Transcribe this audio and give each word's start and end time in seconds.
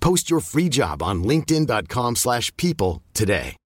Post 0.00 0.30
your 0.30 0.40
free 0.40 0.68
job 0.68 1.02
on 1.02 1.22
linkedin.com/people 1.24 2.14
slash 2.16 2.54
people 2.56 3.02
today. 3.14 3.56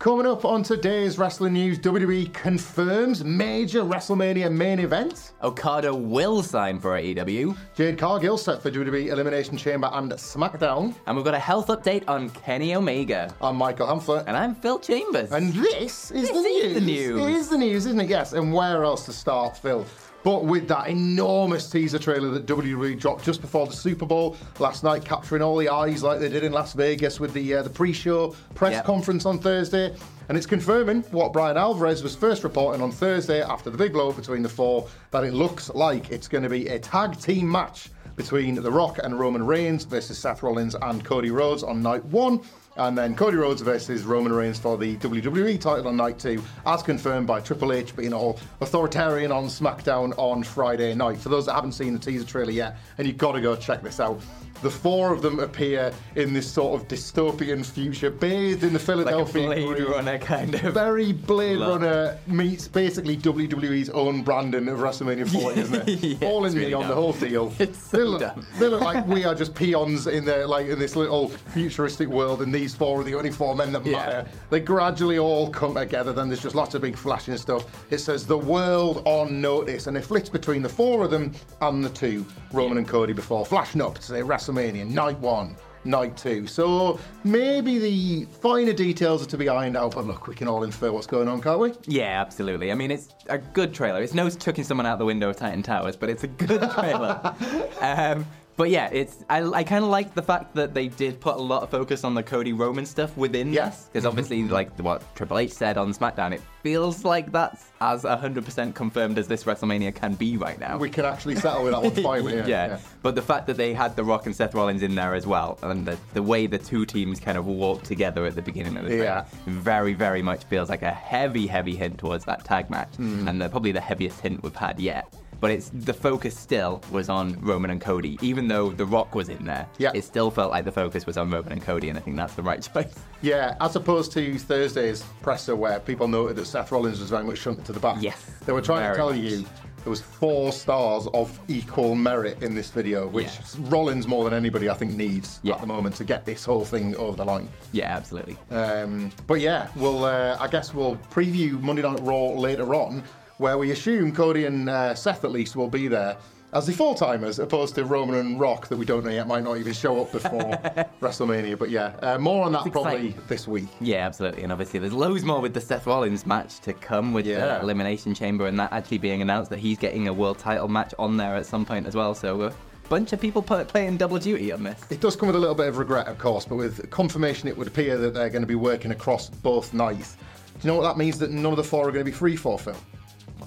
Coming 0.00 0.26
up 0.26 0.44
on 0.44 0.62
today's 0.62 1.16
wrestling 1.18 1.54
news, 1.54 1.78
WWE 1.78 2.26
confirms 2.34 3.24
major 3.24 3.80
WrestleMania 3.82 4.52
main 4.52 4.78
event. 4.80 5.32
Okada 5.42 5.94
will 5.94 6.42
sign 6.42 6.78
for 6.78 6.90
AEW. 6.98 7.56
Jade 7.74 7.96
Cargill 7.96 8.36
set 8.36 8.60
for 8.60 8.70
WWE 8.70 9.06
Elimination 9.10 9.56
Chamber 9.56 9.88
and 9.94 10.12
SmackDown. 10.12 10.94
And 11.06 11.16
we've 11.16 11.24
got 11.24 11.32
a 11.34 11.38
health 11.38 11.68
update 11.68 12.04
on 12.06 12.28
Kenny 12.30 12.74
Omega. 12.74 13.34
I'm 13.40 13.56
Michael 13.56 13.86
Hamflett. 13.86 14.24
And 14.26 14.36
I'm 14.36 14.54
Phil 14.54 14.78
Chambers. 14.78 15.32
And 15.32 15.54
this 15.54 16.10
is 16.10 16.28
This 16.28 16.30
the 16.32 16.36
is 16.36 16.44
news. 16.44 16.74
the 16.74 16.80
news. 16.80 17.20
It 17.22 17.30
is 17.36 17.48
the 17.48 17.58
news, 17.58 17.86
isn't 17.86 18.00
it? 18.00 18.08
Yes. 18.10 18.32
And 18.34 18.52
where 18.52 18.84
else 18.84 19.06
to 19.06 19.12
start, 19.12 19.56
Phil? 19.56 19.86
But 20.24 20.46
with 20.46 20.66
that 20.68 20.88
enormous 20.88 21.68
teaser 21.70 21.98
trailer 21.98 22.30
that 22.30 22.46
WWE 22.46 22.98
dropped 22.98 23.24
just 23.24 23.40
before 23.42 23.66
the 23.66 23.74
Super 23.74 24.06
Bowl 24.06 24.36
last 24.58 24.82
night, 24.82 25.04
capturing 25.04 25.42
all 25.42 25.56
the 25.58 25.68
eyes 25.68 26.02
like 26.02 26.18
they 26.18 26.30
did 26.30 26.42
in 26.42 26.50
Las 26.52 26.72
Vegas 26.72 27.20
with 27.20 27.34
the 27.34 27.54
uh, 27.54 27.62
the 27.62 27.68
pre-show 27.70 28.34
press 28.54 28.72
Yep. 28.72 28.84
conference 28.86 29.26
on 29.26 29.38
Thursday, 29.38 29.94
and 30.30 30.38
it's 30.38 30.46
confirming 30.46 31.02
what 31.10 31.34
Bryan 31.34 31.58
Alvarez 31.58 32.02
was 32.02 32.16
first 32.16 32.42
reporting 32.42 32.80
on 32.80 32.90
Thursday 32.90 33.42
after 33.42 33.68
the 33.68 33.76
big 33.76 33.92
blow 33.92 34.12
between 34.12 34.42
the 34.42 34.48
four 34.48 34.88
that 35.10 35.24
it 35.24 35.34
looks 35.34 35.68
like 35.74 36.10
it's 36.10 36.26
going 36.26 36.42
to 36.42 36.48
be 36.50 36.68
a 36.68 36.78
tag 36.78 37.20
team 37.20 37.50
match 37.50 37.90
between 38.16 38.54
The 38.54 38.70
Rock 38.70 39.00
and 39.02 39.18
Roman 39.18 39.44
Reigns 39.44 39.84
versus 39.84 40.16
Seth 40.16 40.42
Rollins 40.42 40.74
and 40.80 41.04
Cody 41.04 41.30
Rhodes 41.32 41.62
on 41.62 41.82
night 41.82 42.04
one. 42.06 42.40
And 42.76 42.98
then 42.98 43.14
Cody 43.14 43.36
Rhodes 43.36 43.62
versus 43.62 44.02
Roman 44.02 44.32
Reigns 44.32 44.58
for 44.58 44.76
the 44.76 44.96
WWE 44.96 45.60
title 45.60 45.86
on 45.86 45.96
night 45.96 46.18
two, 46.18 46.42
as 46.66 46.82
confirmed 46.82 47.26
by 47.26 47.40
Triple 47.40 47.72
H 47.72 47.94
being 47.94 48.12
all 48.12 48.38
authoritarian 48.60 49.30
on 49.30 49.44
SmackDown 49.44 50.12
on 50.18 50.42
Friday 50.42 50.92
night. 50.94 51.18
For 51.18 51.28
those 51.28 51.46
that 51.46 51.54
haven't 51.54 51.72
seen 51.72 51.92
the 51.92 52.00
teaser 52.00 52.26
trailer 52.26 52.50
yet, 52.50 52.76
and 52.98 53.06
you've 53.06 53.16
got 53.16 53.32
to 53.32 53.40
go 53.40 53.54
check 53.54 53.80
this 53.82 54.00
out, 54.00 54.20
the 54.64 54.70
four 54.70 55.12
of 55.12 55.22
them 55.22 55.38
appear 55.38 55.92
in 56.16 56.32
this 56.32 56.50
sort 56.50 56.80
of 56.80 56.88
dystopian 56.88 57.64
future, 57.64 58.10
bathed 58.10 58.62
in 58.64 58.70
the 58.72 58.78
Like 58.78 58.86
Philadelphia 58.86 59.46
Blade 59.46 59.66
green. 59.76 59.84
Runner 59.90 60.18
kind 60.18 60.54
of. 60.54 60.74
Very 60.74 61.12
Blade. 61.12 61.60
Runner 61.60 62.18
meets 62.26 62.66
basically 62.66 63.16
WWE's 63.16 63.90
own 63.90 64.22
branding 64.22 64.66
of 64.68 64.78
WrestleMania 64.78 65.28
40, 65.30 65.60
isn't 65.64 65.88
it? 65.88 66.02
Yeah, 66.22 66.28
All 66.28 66.44
in 66.46 66.54
really 66.54 66.74
on 66.74 66.88
the 66.88 66.94
whole 66.94 67.12
deal. 67.12 67.52
It's 67.60 67.78
so 67.78 67.96
they, 67.98 68.02
look, 68.04 68.20
dumb. 68.20 68.46
they 68.58 68.68
look 68.68 68.80
like 68.80 69.06
we 69.06 69.24
are 69.24 69.34
just 69.34 69.54
peons 69.54 70.06
in 70.06 70.24
the 70.24 70.46
like 70.46 70.66
in 70.66 70.78
this 70.78 70.96
little 70.96 71.28
futuristic 71.28 72.08
world, 72.08 72.42
and 72.42 72.52
these 72.52 72.74
four 72.74 73.00
are 73.00 73.04
the 73.04 73.14
only 73.14 73.30
four 73.30 73.54
men 73.54 73.72
that 73.72 73.84
Yeah. 73.86 73.92
matter. 73.98 74.28
They 74.50 74.60
gradually 74.60 75.18
all 75.18 75.50
come 75.50 75.74
together. 75.74 76.12
Then 76.12 76.28
there's 76.28 76.42
just 76.42 76.54
lots 76.54 76.74
of 76.74 76.82
big 76.82 76.96
flashing 76.96 77.36
stuff. 77.36 77.64
It 77.92 77.98
says 77.98 78.26
the 78.26 78.38
world 78.38 79.02
on 79.04 79.40
notice, 79.40 79.86
and 79.86 79.96
it 79.96 80.02
flits 80.04 80.28
between 80.30 80.62
the 80.62 80.68
four 80.68 81.04
of 81.04 81.10
them 81.10 81.32
and 81.60 81.84
the 81.84 81.90
two 81.90 82.24
Roman 82.52 82.78
and 82.78 82.88
Cody 82.88 83.12
before 83.12 83.44
flashing 83.44 83.80
up 83.82 83.94
to 83.96 84.02
say 84.02 84.22
WrestleMania 84.54 84.86
night 84.86 85.18
one. 85.18 85.56
Night 85.86 86.16
two. 86.16 86.46
So 86.46 86.98
maybe 87.24 87.78
the 87.78 88.24
finer 88.40 88.72
details 88.72 89.22
are 89.22 89.26
to 89.26 89.36
be 89.36 89.50
ironed 89.50 89.76
out, 89.76 89.94
but 89.94 90.06
look, 90.06 90.26
we 90.26 90.34
can 90.34 90.48
all 90.48 90.62
infer 90.64 90.90
what's 90.90 91.06
going 91.06 91.28
on, 91.28 91.42
can't 91.42 91.60
we? 91.60 91.74
Yeah, 91.86 92.22
absolutely. 92.22 92.72
I 92.72 92.74
mean, 92.74 92.90
it's 92.90 93.08
a 93.28 93.36
good 93.36 93.74
trailer. 93.74 94.02
It's 94.02 94.14
no 94.14 94.30
chucking 94.30 94.64
someone 94.64 94.86
out 94.86 94.98
the 94.98 95.04
window 95.04 95.28
of 95.28 95.36
Titan 95.36 95.62
Towers, 95.62 95.94
but 95.94 96.08
it's 96.08 96.24
a 96.24 96.28
good 96.28 96.70
trailer. 96.74 97.34
um, 97.82 98.24
but 98.56 98.70
yeah, 98.70 98.88
it's 98.92 99.24
I, 99.28 99.42
I 99.42 99.64
kind 99.64 99.82
of 99.84 99.90
like 99.90 100.14
the 100.14 100.22
fact 100.22 100.54
that 100.54 100.74
they 100.74 100.88
did 100.88 101.20
put 101.20 101.36
a 101.36 101.40
lot 101.40 101.62
of 101.62 101.70
focus 101.70 102.04
on 102.04 102.14
the 102.14 102.22
Cody 102.22 102.52
Roman 102.52 102.86
stuff 102.86 103.16
within 103.16 103.52
Yeah. 103.52 103.70
this, 103.70 103.88
because 103.92 104.06
obviously, 104.06 104.42
like 104.44 104.76
what 104.78 105.02
Triple 105.16 105.38
H 105.38 105.50
said 105.52 105.76
on 105.76 105.92
SmackDown, 105.92 106.32
it 106.32 106.42
feels 106.62 107.04
like 107.04 107.30
that's 107.32 107.66
as 107.80 108.04
100% 108.04 108.74
confirmed 108.74 109.18
as 109.18 109.28
this 109.28 109.44
WrestleMania 109.44 109.94
can 109.94 110.14
be 110.14 110.36
right 110.38 110.58
now. 110.58 110.78
We 110.78 110.88
can 110.88 111.04
actually 111.04 111.36
settle 111.36 111.64
with 111.64 111.72
that 111.74 111.82
one 111.82 111.90
finally. 112.02 112.36
Yeah. 112.36 112.46
yeah. 112.46 112.78
But 113.02 113.14
the 113.16 113.22
fact 113.22 113.46
that 113.48 113.56
they 113.58 113.74
had 113.74 113.96
The 113.96 114.04
Rock 114.04 114.24
and 114.26 114.34
Seth 114.34 114.54
Rollins 114.54 114.82
in 114.82 114.94
there 114.94 115.14
as 115.14 115.26
well, 115.26 115.58
and 115.62 115.84
the, 115.86 115.98
the 116.14 116.22
way 116.22 116.46
the 116.46 116.56
two 116.58 116.86
teams 116.86 117.20
kind 117.20 117.36
of 117.36 117.46
walked 117.46 117.84
together 117.84 118.24
at 118.24 118.34
the 118.34 118.40
beginning 118.42 118.76
of 118.78 118.86
the 118.86 118.96
Yeah. 118.96 119.24
very, 119.46 119.92
very 119.92 120.22
much 120.22 120.44
feels 120.44 120.70
like 120.70 120.80
a 120.82 120.90
heavy, 120.92 121.46
heavy 121.46 121.76
hint 121.76 121.98
towards 121.98 122.24
that 122.24 122.44
tag 122.44 122.70
match, 122.70 122.94
Hmm. 122.96 123.28
and 123.28 123.42
the, 123.42 123.48
probably 123.50 123.72
the 123.72 123.80
heaviest 123.80 124.20
hint 124.20 124.42
we've 124.42 124.56
had 124.56 124.80
yet. 124.80 125.12
But 125.44 125.50
it's 125.50 125.68
the 125.74 125.92
focus 125.92 126.34
still 126.34 126.80
was 126.90 127.10
on 127.10 127.38
Roman 127.42 127.68
and 127.70 127.78
Cody, 127.78 128.16
even 128.22 128.48
though 128.48 128.70
The 128.70 128.86
Rock 128.86 129.14
was 129.14 129.28
in 129.28 129.44
there. 129.44 129.66
Yeah. 129.76 129.90
It 129.94 130.02
still 130.04 130.30
felt 130.30 130.50
like 130.50 130.64
the 130.64 130.72
focus 130.72 131.04
was 131.04 131.18
on 131.18 131.30
Roman 131.30 131.52
and 131.52 131.60
Cody, 131.60 131.90
and 131.90 131.98
I 131.98 132.00
think 132.00 132.16
that's 132.16 132.32
the 132.32 132.40
right 132.42 132.62
choice. 132.74 132.94
Yeah, 133.20 133.54
as 133.60 133.76
opposed 133.76 134.10
to 134.12 134.38
Thursday's 134.38 135.02
presser 135.20 135.54
where 135.54 135.80
people 135.80 136.08
noted 136.08 136.36
that 136.36 136.46
Seth 136.46 136.72
Rollins 136.72 136.98
was 136.98 137.10
very 137.10 137.24
much 137.24 137.36
shunted 137.36 137.66
to 137.66 137.72
the 137.74 137.78
back. 137.78 137.98
Yes, 138.00 138.24
They 138.46 138.52
were 138.54 138.62
trying 138.62 138.90
to 138.90 138.96
tell 138.96 139.10
much. 139.10 139.18
you 139.18 139.40
there 139.82 139.90
was 139.90 140.00
four 140.00 140.50
stars 140.50 141.08
of 141.12 141.38
equal 141.48 141.94
merit 141.94 142.42
in 142.42 142.54
this 142.54 142.70
video, 142.70 143.06
which 143.06 143.26
Yeah. 143.26 143.66
Rollins 143.68 144.08
more 144.08 144.24
than 144.24 144.32
anybody 144.32 144.70
I 144.70 144.74
think 144.74 144.92
needs 144.94 145.40
Yeah. 145.42 145.56
at 145.56 145.60
the 145.60 145.66
moment 145.66 145.94
to 145.96 146.04
get 146.04 146.24
this 146.24 146.46
whole 146.46 146.64
thing 146.64 146.96
over 146.96 147.18
the 147.18 147.24
line. 147.26 147.50
Yeah, 147.72 147.94
absolutely. 147.94 148.38
Um, 148.50 149.12
but 149.26 149.40
yeah, 149.40 149.68
we'll 149.76 150.06
uh, 150.06 150.38
I 150.40 150.48
guess 150.48 150.72
we'll 150.72 150.96
preview 151.12 151.60
Monday 151.60 151.82
Night 151.82 152.00
Raw 152.00 152.28
later 152.30 152.74
on, 152.74 153.02
where 153.38 153.58
we 153.58 153.70
assume 153.70 154.12
Cody 154.12 154.44
and 154.46 154.68
uh, 154.68 154.94
Seth 154.94 155.24
at 155.24 155.30
least 155.32 155.56
will 155.56 155.68
be 155.68 155.88
there 155.88 156.16
as 156.52 156.66
the 156.68 156.72
full 156.72 156.94
timers, 156.94 157.40
opposed 157.40 157.74
to 157.74 157.84
Roman 157.84 158.14
and 158.14 158.38
Rock 158.38 158.68
that 158.68 158.76
we 158.76 158.84
don't 158.86 159.04
know 159.04 159.10
yet 159.10 159.26
might 159.26 159.42
not 159.42 159.56
even 159.56 159.72
show 159.72 160.00
up 160.00 160.12
before 160.12 160.38
WrestleMania. 161.00 161.58
But 161.58 161.70
yeah, 161.70 161.96
uh, 162.00 162.16
more 162.18 162.44
on 162.44 162.52
that 162.52 162.70
probably 162.70 163.12
this 163.26 163.48
week. 163.48 163.66
Yeah, 163.80 164.06
absolutely. 164.06 164.44
And 164.44 164.52
obviously, 164.52 164.78
there's 164.78 164.92
loads 164.92 165.24
more 165.24 165.40
with 165.40 165.52
the 165.52 165.60
Seth 165.60 165.84
Rollins 165.84 166.26
match 166.26 166.60
to 166.60 166.72
come 166.72 167.12
with 167.12 167.26
Yeah. 167.26 167.58
the 167.58 167.62
Elimination 167.62 168.14
Chamber 168.14 168.46
and 168.46 168.56
that 168.60 168.72
actually 168.72 168.98
being 168.98 169.20
announced 169.20 169.50
that 169.50 169.58
he's 169.58 169.78
getting 169.78 170.06
a 170.06 170.12
world 170.12 170.38
title 170.38 170.68
match 170.68 170.94
on 170.96 171.16
there 171.16 171.34
at 171.34 171.44
some 171.44 171.64
point 171.64 171.86
as 171.88 171.96
well. 171.96 172.14
So, 172.14 172.42
a 172.42 172.52
bunch 172.88 173.12
of 173.12 173.20
people 173.20 173.42
playing 173.42 173.96
double 173.96 174.18
duty 174.18 174.52
on 174.52 174.62
this. 174.62 174.80
It 174.90 175.00
does 175.00 175.16
come 175.16 175.26
with 175.26 175.34
a 175.34 175.40
little 175.40 175.56
bit 175.56 175.66
of 175.66 175.78
regret, 175.78 176.06
of 176.06 176.18
course, 176.18 176.44
but 176.44 176.54
with 176.54 176.88
confirmation, 176.90 177.48
it 177.48 177.58
would 177.58 177.66
appear 177.66 177.96
that 177.98 178.14
they're 178.14 178.30
going 178.30 178.42
to 178.42 178.46
be 178.46 178.54
working 178.54 178.92
across 178.92 179.28
both 179.28 179.74
nights. 179.74 180.16
Do 180.60 180.68
you 180.68 180.72
know 180.72 180.78
what 180.80 180.84
that 180.86 180.98
means? 180.98 181.18
That 181.18 181.32
none 181.32 181.52
of 181.52 181.56
the 181.56 181.64
four 181.64 181.88
are 181.88 181.90
going 181.90 182.04
to 182.04 182.10
be 182.10 182.16
free 182.16 182.36
for, 182.36 182.60
Phil? 182.60 182.76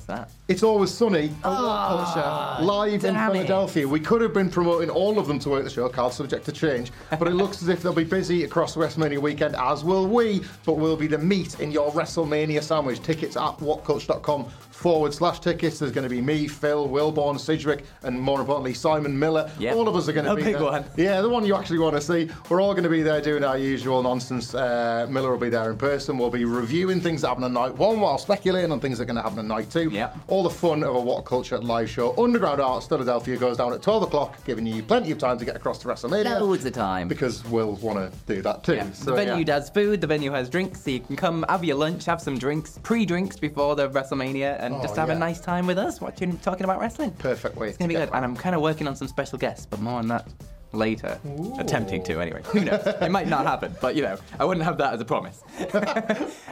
What's 0.07 0.19
that? 0.21 0.29
It's 0.47 0.63
always 0.63 0.91
sunny. 0.91 1.25
a 1.43 1.49
What 1.49 1.87
culture 1.87 2.23
ah, 2.23 2.59
live 2.61 3.03
in 3.03 3.13
damn 3.13 3.31
it. 3.31 3.33
Philadelphia. 3.33 3.87
We 3.87 3.99
could 3.99 4.21
have 4.21 4.33
been 4.33 4.49
promoting 4.49 4.89
all 4.89 5.19
of 5.19 5.27
them 5.27 5.37
to 5.39 5.49
work 5.49 5.65
the 5.65 5.69
show, 5.69 5.89
Carl, 5.89 6.11
subject 6.11 6.45
to 6.45 6.53
change. 6.53 6.91
But 7.09 7.27
it 7.27 7.33
looks 7.33 7.61
as 7.61 7.67
if 7.67 7.83
they'll 7.83 7.93
be 7.93 8.05
busy 8.05 8.45
across 8.45 8.73
the 8.73 8.79
WrestleMania 8.79 9.19
weekend, 9.19 9.55
as 9.57 9.83
will 9.83 10.07
we. 10.07 10.43
But 10.65 10.73
we'll 10.73 10.95
be 10.95 11.07
the 11.07 11.17
meat 11.17 11.59
in 11.59 11.71
your 11.71 11.91
WrestleMania 11.91 12.63
sandwich. 12.63 13.01
Tickets 13.01 13.35
at 13.35 13.57
whatculture.com 13.57 14.45
forward 14.77 15.13
slash 15.13 15.39
tickets. 15.39 15.79
There's 15.79 15.91
going 15.91 16.03
to 16.07 16.09
be 16.09 16.21
me, 16.21 16.47
Phil, 16.47 16.87
Wilborn, 16.87 17.39
Sidgwick, 17.39 17.83
and 18.03 18.19
more 18.19 18.39
importantly, 18.39 18.73
Simon 18.73 19.17
Miller. 19.17 19.51
Yep. 19.59 19.75
All 19.75 19.87
of 19.87 19.95
us 19.95 20.07
are 20.07 20.13
going 20.13 20.25
to 20.25 20.33
A 20.33 20.35
be 20.35 20.43
big 20.43 20.53
there. 20.53 20.63
one. 20.63 20.85
Yeah, 20.95 21.21
the 21.21 21.29
one 21.29 21.45
you 21.45 21.55
actually 21.55 21.79
want 21.79 21.95
to 21.95 22.01
see. 22.01 22.29
We're 22.49 22.61
all 22.61 22.73
going 22.73 22.83
to 22.83 22.89
be 22.89 23.01
there 23.01 23.19
doing 23.19 23.43
our 23.43 23.57
usual 23.57 24.03
nonsense. 24.03 24.53
Uh, 24.53 25.07
Miller 25.09 25.31
will 25.31 25.39
be 25.39 25.49
there 25.49 25.71
in 25.71 25.77
person. 25.77 26.17
We'll 26.17 26.29
be 26.29 26.45
reviewing 26.45 27.01
things 27.01 27.21
that 27.21 27.29
happen 27.29 27.43
on 27.43 27.53
night 27.53 27.75
one 27.75 27.99
while 27.99 28.17
speculating 28.17 28.71
on 28.71 28.79
things 28.79 28.99
that 28.99 29.03
are 29.03 29.07
going 29.07 29.15
to 29.15 29.23
happen 29.23 29.39
on 29.39 29.47
night 29.47 29.71
two. 29.71 29.89
Yep. 29.89 30.17
All 30.27 30.43
the 30.43 30.49
fun 30.49 30.83
of 30.83 30.95
a 30.95 30.99
What 30.99 31.25
Culture 31.25 31.57
live 31.57 31.89
show. 31.89 32.15
Underground 32.21 32.61
Arts 32.61 32.85
Philadelphia 32.85 33.37
goes 33.37 33.57
down 33.57 33.73
at 33.73 33.81
12 33.81 34.03
o'clock, 34.03 34.43
giving 34.45 34.67
you 34.67 34.83
plenty 34.83 35.11
of 35.11 35.17
time 35.17 35.39
to 35.39 35.45
get 35.45 35.55
across 35.55 35.79
to 35.79 35.87
WrestleMania. 35.87 36.39
Loads 36.39 36.65
of 36.65 36.73
time. 36.73 37.07
Because 37.07 37.43
we'll 37.45 37.73
want 37.77 37.97
to 37.97 38.33
do 38.33 38.41
that 38.43 38.63
too. 38.63 38.75
Yeah. 38.75 38.91
So, 38.91 39.11
the 39.11 39.15
venue 39.15 39.37
yeah. 39.37 39.43
does 39.43 39.69
food, 39.69 40.01
the 40.01 40.07
venue 40.07 40.31
has 40.31 40.49
drinks, 40.49 40.81
so 40.81 40.91
you 40.91 40.99
can 40.99 41.15
come 41.15 41.45
have 41.49 41.63
your 41.63 41.77
lunch, 41.77 42.05
have 42.05 42.21
some 42.21 42.37
drinks, 42.37 42.79
pre-drinks 42.83 43.37
before 43.37 43.75
the 43.75 43.89
WrestleMania, 43.89 44.59
and 44.67 44.75
Oh, 44.75 44.81
just 44.81 44.95
have 44.95 45.09
yeah. 45.09 45.15
a 45.15 45.19
nice 45.19 45.39
time 45.39 45.65
with 45.67 45.77
us 45.77 45.99
watching, 45.99 46.37
talking 46.39 46.63
about 46.63 46.79
wrestling. 46.79 47.11
Perfect 47.11 47.55
way 47.57 47.69
It's 47.69 47.77
gonna 47.77 47.89
be 47.89 47.95
good, 47.95 48.09
and 48.13 48.23
I'm 48.23 48.35
kind 48.35 48.55
of 48.55 48.61
working 48.61 48.87
on 48.87 48.95
some 48.95 49.07
special 49.07 49.37
guests, 49.37 49.65
but 49.65 49.79
more 49.81 49.99
on 49.99 50.07
that 50.09 50.27
later. 50.73 51.19
Attempting 51.57 52.03
to, 52.03 52.19
anyway. 52.21 52.41
Who 52.47 52.59
knows? 52.65 52.85
it 52.85 53.09
might 53.09 53.27
not 53.27 53.45
happen, 53.45 53.73
but 53.81 53.95
you 53.95 54.03
know, 54.03 54.17
I 54.39 54.45
wouldn't 54.45 54.65
have 54.65 54.77
that 54.79 54.93
as 54.93 55.01
a 55.01 55.05
promise. 55.05 55.41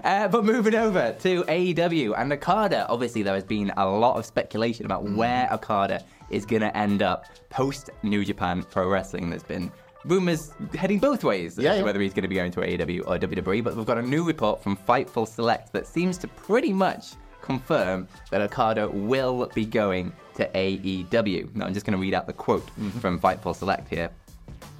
uh, 0.03 0.27
but 0.29 0.45
moving 0.45 0.75
over 0.75 1.15
to 1.21 1.43
AEW 1.43 2.13
and 2.17 2.31
Okada, 2.33 2.87
obviously 2.89 3.23
there 3.23 3.33
has 3.35 3.43
been 3.43 3.71
a 3.77 3.85
lot 3.87 4.17
of 4.17 4.25
speculation 4.25 4.85
about 4.85 5.05
Mm. 5.05 5.15
where 5.17 5.49
Okada 5.53 6.03
is 6.29 6.45
going 6.45 6.61
to 6.61 6.75
end 6.75 7.01
up 7.03 7.25
post 7.49 7.89
New 8.03 8.23
Japan 8.25 8.63
Pro 8.63 8.87
Wrestling. 8.89 9.29
There's 9.29 9.43
been 9.43 9.71
rumors 10.05 10.51
heading 10.75 10.99
both 10.99 11.23
ways 11.23 11.57
as 11.57 11.63
Yeah, 11.63 11.71
to 11.73 11.77
yeah. 11.79 11.83
whether 11.83 11.99
he's 11.99 12.13
going 12.13 12.23
to 12.23 12.27
be 12.29 12.35
going 12.35 12.51
to 12.51 12.61
AEW 12.61 13.01
or 13.07 13.17
WWE, 13.19 13.63
but 13.63 13.75
we've 13.75 13.85
got 13.85 13.97
a 13.97 14.01
new 14.01 14.23
report 14.23 14.63
from 14.63 14.77
Fightful 14.77 15.27
Select 15.27 15.73
that 15.73 15.85
seems 15.85 16.17
to 16.19 16.27
pretty 16.29 16.71
much 16.73 17.13
confirm 17.45 18.07
that 18.31 18.41
Okada 18.41 18.89
will 18.89 19.49
be 19.53 19.65
going 19.65 20.11
to 20.35 20.47
AEW. 20.49 21.55
Now, 21.55 21.65
I'm 21.65 21.73
just 21.73 21.85
going 21.85 21.97
to 21.97 22.01
read 22.01 22.13
out 22.13 22.27
the 22.27 22.33
quote 22.33 22.69
from 22.99 23.19
Fightful 23.19 23.55
Select 23.55 23.87
here. 23.87 24.09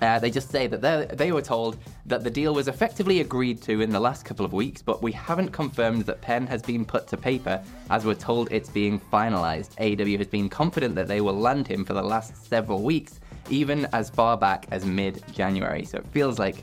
Uh, 0.02 0.20
they 0.20 0.30
just 0.30 0.52
say 0.52 0.68
that 0.68 0.82
they 0.82 1.08
they 1.16 1.32
were 1.32 1.42
told 1.42 1.78
that 2.06 2.24
the 2.24 2.30
deal 2.30 2.54
was 2.54 2.68
effectively 2.68 3.22
agreed 3.22 3.62
to 3.62 3.80
in 3.80 3.90
the 3.90 4.00
last 4.00 4.26
couple 4.26 4.46
of 4.46 4.52
weeks, 4.52 4.82
but 4.82 5.02
we 5.02 5.12
haven't 5.12 5.50
confirmed 5.50 6.02
that 6.04 6.22
pen 6.22 6.46
has 6.48 6.62
been 6.62 6.84
put 6.84 7.08
to 7.08 7.16
paper, 7.16 7.64
as 7.90 8.06
we're 8.06 8.14
told 8.14 8.52
it's 8.52 8.70
being 8.70 9.00
finalised. 9.00 9.74
AEW 9.76 10.18
has 10.18 10.28
been 10.28 10.50
confident 10.50 10.96
that 10.96 11.08
they 11.08 11.22
will 11.22 11.38
land 11.38 11.66
him 11.66 11.86
for 11.86 11.94
the 11.94 12.02
last 12.02 12.46
several 12.48 12.82
weeks, 12.82 13.22
even 13.50 13.88
as 13.94 14.10
far 14.10 14.36
back 14.36 14.68
as 14.72 14.86
mid-January. 14.86 15.86
So 15.86 16.00
it 16.00 16.08
feels 16.08 16.40
like 16.40 16.58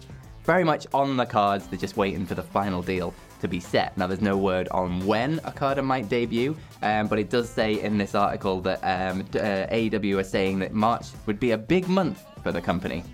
very 0.45 0.65
much 0.65 0.87
on 0.93 1.17
the 1.17 1.27
cards. 1.27 1.67
They're 1.67 1.79
just 1.79 1.97
waiting 1.97 2.27
for 2.27 2.35
the 2.35 2.43
final 2.43 2.83
deal 2.83 3.15
to 3.43 3.49
be 3.49 3.61
set. 3.61 3.97
Now, 3.99 4.07
there's 4.07 4.23
no 4.23 4.37
word 4.39 4.69
on 4.69 5.05
when 5.07 5.39
Okada 5.45 5.83
might 5.83 6.09
debut, 6.09 6.57
um, 6.81 7.09
but 7.09 7.19
it 7.19 7.29
does 7.29 7.51
say 7.51 7.81
in 7.81 7.99
this 7.99 8.15
article 8.15 8.61
that 8.63 8.79
um, 8.83 9.21
uh, 9.35 9.67
AEW 9.71 10.19
are 10.19 10.25
saying 10.25 10.61
that 10.61 10.73
March 10.73 11.09
would 11.27 11.39
be 11.39 11.51
a 11.51 11.59
big 11.59 11.89
month 11.89 12.25
for 12.43 12.53
the 12.53 12.61
company. 12.61 13.05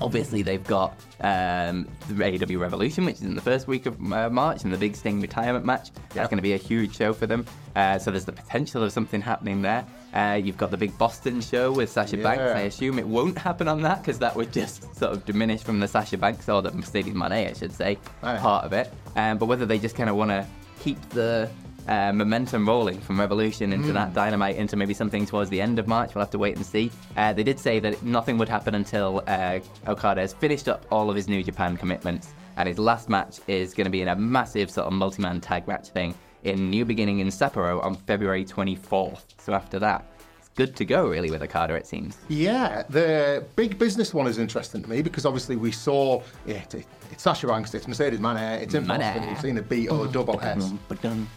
Obviously, 0.00 0.42
they've 0.42 0.64
got 0.64 0.92
um, 1.20 1.86
the 2.08 2.14
AEW 2.14 2.58
Revolution, 2.58 3.04
which 3.04 3.16
is 3.16 3.22
in 3.22 3.36
the 3.36 3.42
first 3.42 3.68
week 3.68 3.86
of 3.86 3.94
uh, 4.12 4.28
March, 4.30 4.64
and 4.64 4.72
the 4.72 4.78
big 4.78 4.96
Sting 4.96 5.20
retirement 5.20 5.64
match. 5.64 5.90
That's 6.10 6.28
going 6.28 6.38
to 6.38 6.42
be 6.42 6.54
a 6.54 6.58
huge 6.58 6.96
show 6.96 7.12
for 7.12 7.26
them. 7.26 7.46
Uh, 7.76 7.98
so 7.98 8.10
there's 8.10 8.24
the 8.24 8.32
potential 8.32 8.82
of 8.82 8.90
something 8.90 9.20
happening 9.20 9.62
there. 9.62 9.86
Uh, 10.12 10.38
you've 10.42 10.58
got 10.58 10.70
the 10.70 10.76
big 10.76 10.96
Boston 10.98 11.40
show 11.40 11.72
with 11.72 11.90
Sasha 11.90 12.18
Banks. 12.18 12.42
I 12.42 12.60
assume 12.62 12.98
it 12.98 13.06
won't 13.06 13.38
happen 13.38 13.66
on 13.66 13.80
that 13.82 14.02
because 14.02 14.18
that 14.18 14.36
would 14.36 14.52
just 14.52 14.94
sort 14.94 15.12
of 15.12 15.24
diminish 15.24 15.62
from 15.62 15.80
the 15.80 15.88
Sasha 15.88 16.18
Banks 16.18 16.48
or 16.48 16.60
the 16.60 16.70
Mercedes 16.72 17.14
Moné, 17.14 17.48
I 17.48 17.52
should 17.54 17.72
say, 17.72 17.98
Aye. 18.22 18.36
part 18.36 18.64
of 18.64 18.72
it. 18.74 18.92
Um, 19.16 19.38
but 19.38 19.46
whether 19.46 19.64
they 19.64 19.78
just 19.78 19.96
kind 19.96 20.10
of 20.10 20.16
want 20.16 20.30
to 20.30 20.46
keep 20.80 21.00
the 21.10 21.48
uh, 21.88 22.12
momentum 22.12 22.66
rolling 22.66 23.00
from 23.00 23.18
Revolution 23.18 23.72
into 23.72 23.92
that 23.92 24.12
Dynamite 24.14 24.56
into 24.56 24.76
maybe 24.76 24.94
something 24.94 25.24
towards 25.26 25.48
the 25.50 25.60
end 25.60 25.78
of 25.78 25.88
March, 25.88 26.14
we'll 26.14 26.22
have 26.22 26.30
to 26.30 26.38
wait 26.38 26.56
and 26.56 26.64
see. 26.64 26.90
Uh, 27.16 27.32
they 27.32 27.42
did 27.42 27.58
say 27.58 27.80
that 27.80 28.02
nothing 28.02 28.36
would 28.38 28.48
happen 28.48 28.74
until 28.74 29.22
uh, 29.26 29.60
Okada 29.88 30.20
has 30.20 30.34
finished 30.34 30.68
up 30.68 30.84
all 30.90 31.08
of 31.08 31.16
his 31.16 31.26
New 31.26 31.42
Japan 31.42 31.76
commitments, 31.76 32.34
and 32.56 32.68
his 32.68 32.78
last 32.78 33.08
match 33.08 33.40
is 33.48 33.72
going 33.72 33.86
to 33.86 33.90
be 33.90 34.02
in 34.02 34.08
a 34.08 34.16
massive 34.16 34.70
sort 34.70 34.86
of 34.86 34.92
multi-man 34.92 35.40
tag 35.40 35.66
match 35.66 35.88
thing 35.88 36.14
in 36.44 36.70
New 36.70 36.84
Beginning 36.84 37.20
in 37.20 37.28
Sapporo 37.28 37.82
on 37.82 37.94
February 37.94 38.44
24th. 38.44 39.22
So 39.38 39.52
after 39.52 39.78
that, 39.78 40.04
it's 40.38 40.48
good 40.50 40.76
to 40.76 40.84
go 40.84 41.08
really 41.08 41.30
with 41.30 41.42
Okada, 41.42 41.74
it 41.74 41.86
seems. 41.86 42.18
Yeah, 42.28 42.82
the 42.88 43.44
big 43.56 43.78
business 43.78 44.12
one 44.12 44.26
is 44.26 44.38
interesting 44.38 44.82
to 44.82 44.90
me 44.90 45.02
because 45.02 45.24
obviously 45.24 45.56
we 45.56 45.72
saw 45.72 46.22
yeah, 46.46 46.56
it, 46.56 46.86
it's 47.10 47.22
Sasha 47.22 47.46
Banks, 47.46 47.74
it's 47.74 47.86
Mercedes 47.86 48.20
Moné, 48.20 48.60
it's 48.60 48.74
in 48.74 48.84
Moné. 48.84 49.26
We've 49.28 49.40
seen 49.40 49.58
a 49.58 49.62
B 49.62 49.88
O 49.88 50.06
double 50.06 50.40
S. 50.40 50.72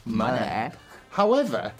Money. 0.05 0.71
However, 1.11 1.71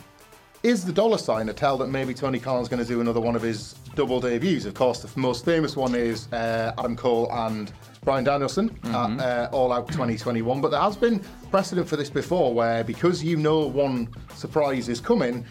is 0.63 0.84
the 0.86 0.92
dollar 0.92 1.18
sign 1.18 1.50
a 1.50 1.54
tell 1.54 1.78
that 1.78 1.88
maybe 1.88 2.13
Tony 2.13 2.40
Khan's 2.40 2.68
going 2.68 2.81
to 2.81 2.88
do 2.88 3.02
another 3.02 3.22
one 3.22 3.36
of 3.36 3.42
his 3.42 3.74
double 3.96 4.19
debuts? 4.19 4.66
Of 4.66 4.74
course, 4.74 5.02
the 5.02 5.19
most 5.19 5.46
famous 5.46 5.75
one 5.75 5.94
is 5.96 6.31
uh, 6.34 6.74
Adam 6.78 6.96
Cole 6.96 7.31
and 7.31 7.72
Bryan 8.04 8.24
Danielson 8.24 8.69
Mm-hmm. 8.69 9.19
at 9.19 9.52
uh, 9.52 9.56
All 9.56 9.72
Out 9.72 9.88
2021. 9.90 10.62
But 10.62 10.69
there 10.69 10.80
has 10.81 10.96
been 10.98 11.22
precedent 11.52 11.88
for 11.88 11.98
this 11.98 12.10
before 12.10 12.54
where 12.54 12.84
because 12.84 13.24
you 13.24 13.38
know 13.38 13.60
one 13.68 14.10
surprise 14.36 14.90
is 14.90 15.00
coming, 15.00 15.46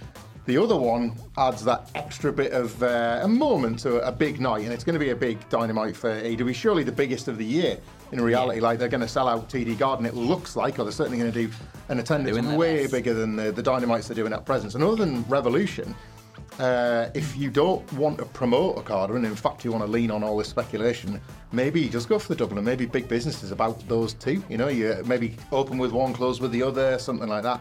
the 0.47 0.59
other 0.59 0.77
one 0.77 1.13
adds 1.39 1.65
that 1.65 1.91
extra 1.95 2.31
bit 2.33 2.53
of 2.53 2.83
uh, 2.83 3.21
a 3.23 3.29
moment 3.29 3.79
to 3.81 4.07
a 4.07 4.13
big 4.13 4.41
night, 4.41 4.65
and 4.65 4.73
it's 4.73 4.85
going 4.85 4.93
to 4.95 5.01
be 5.01 5.11
a 5.11 5.17
big 5.17 5.39
dynamite 5.49 5.97
for 5.97 6.11
AEW. 6.21 6.55
Surely 6.55 6.83
the 6.83 6.93
biggest 6.93 7.29
of 7.29 7.39
the 7.39 7.45
year 7.45 7.79
in 8.15 8.21
reality. 8.21 8.61
Like 8.61 8.79
they're 8.79 8.89
going 8.89 9.01
to 9.01 9.09
sell 9.09 9.29
out 9.29 9.49
TD 9.49 9.77
Garden, 9.77 10.07
it 10.07 10.15
looks 10.15 10.57
like, 10.57 10.79
or 10.79 10.85
they're 10.85 10.93
certainly 10.93 11.19
going 11.19 11.33
to 11.33 11.47
do 11.47 11.53
an 11.89 11.99
attendance 11.99 12.41
way 12.57 12.83
best. 12.83 12.93
bigger 12.93 13.13
than 13.13 13.37
the, 13.37 13.53
the 13.53 13.63
dynamites 13.63 14.09
they're 14.09 14.15
doing 14.15 14.33
at 14.33 14.47
present. 14.47 14.75
And 14.75 14.83
other 14.83 14.97
than 14.97 15.23
Revolution, 15.25 15.95
uh, 16.59 17.11
if 17.15 17.37
you 17.37 17.51
don't 17.51 17.91
want 17.95 18.19
to 18.19 18.25
promote 18.27 18.77
Okada, 18.79 19.15
and 19.15 19.27
in 19.27 19.35
fact 19.35 19.65
you 19.65 19.73
want 19.73 19.85
to 19.85 19.91
lean 19.91 20.11
on 20.11 20.23
all 20.23 20.37
this 20.37 20.49
speculation, 20.49 21.21
maybe 21.53 21.81
you 21.81 21.89
just 21.89 22.09
go 22.09 22.19
for 22.19 22.29
the 22.29 22.37
double, 22.37 22.57
and 22.57 22.65
maybe 22.65 22.87
big 22.87 23.09
business 23.09 23.43
is 23.43 23.51
about 23.51 23.87
those 23.89 24.15
two. 24.15 24.43
You 24.49 24.57
know, 24.57 24.69
you 24.69 25.03
maybe 25.05 25.37
open 25.53 25.79
with 25.79 25.93
one, 25.93 26.13
close 26.13 26.41
with 26.41 26.53
the 26.53 26.63
other, 26.63 26.99
something 26.99 27.29
like 27.29 27.43
that. 27.43 27.61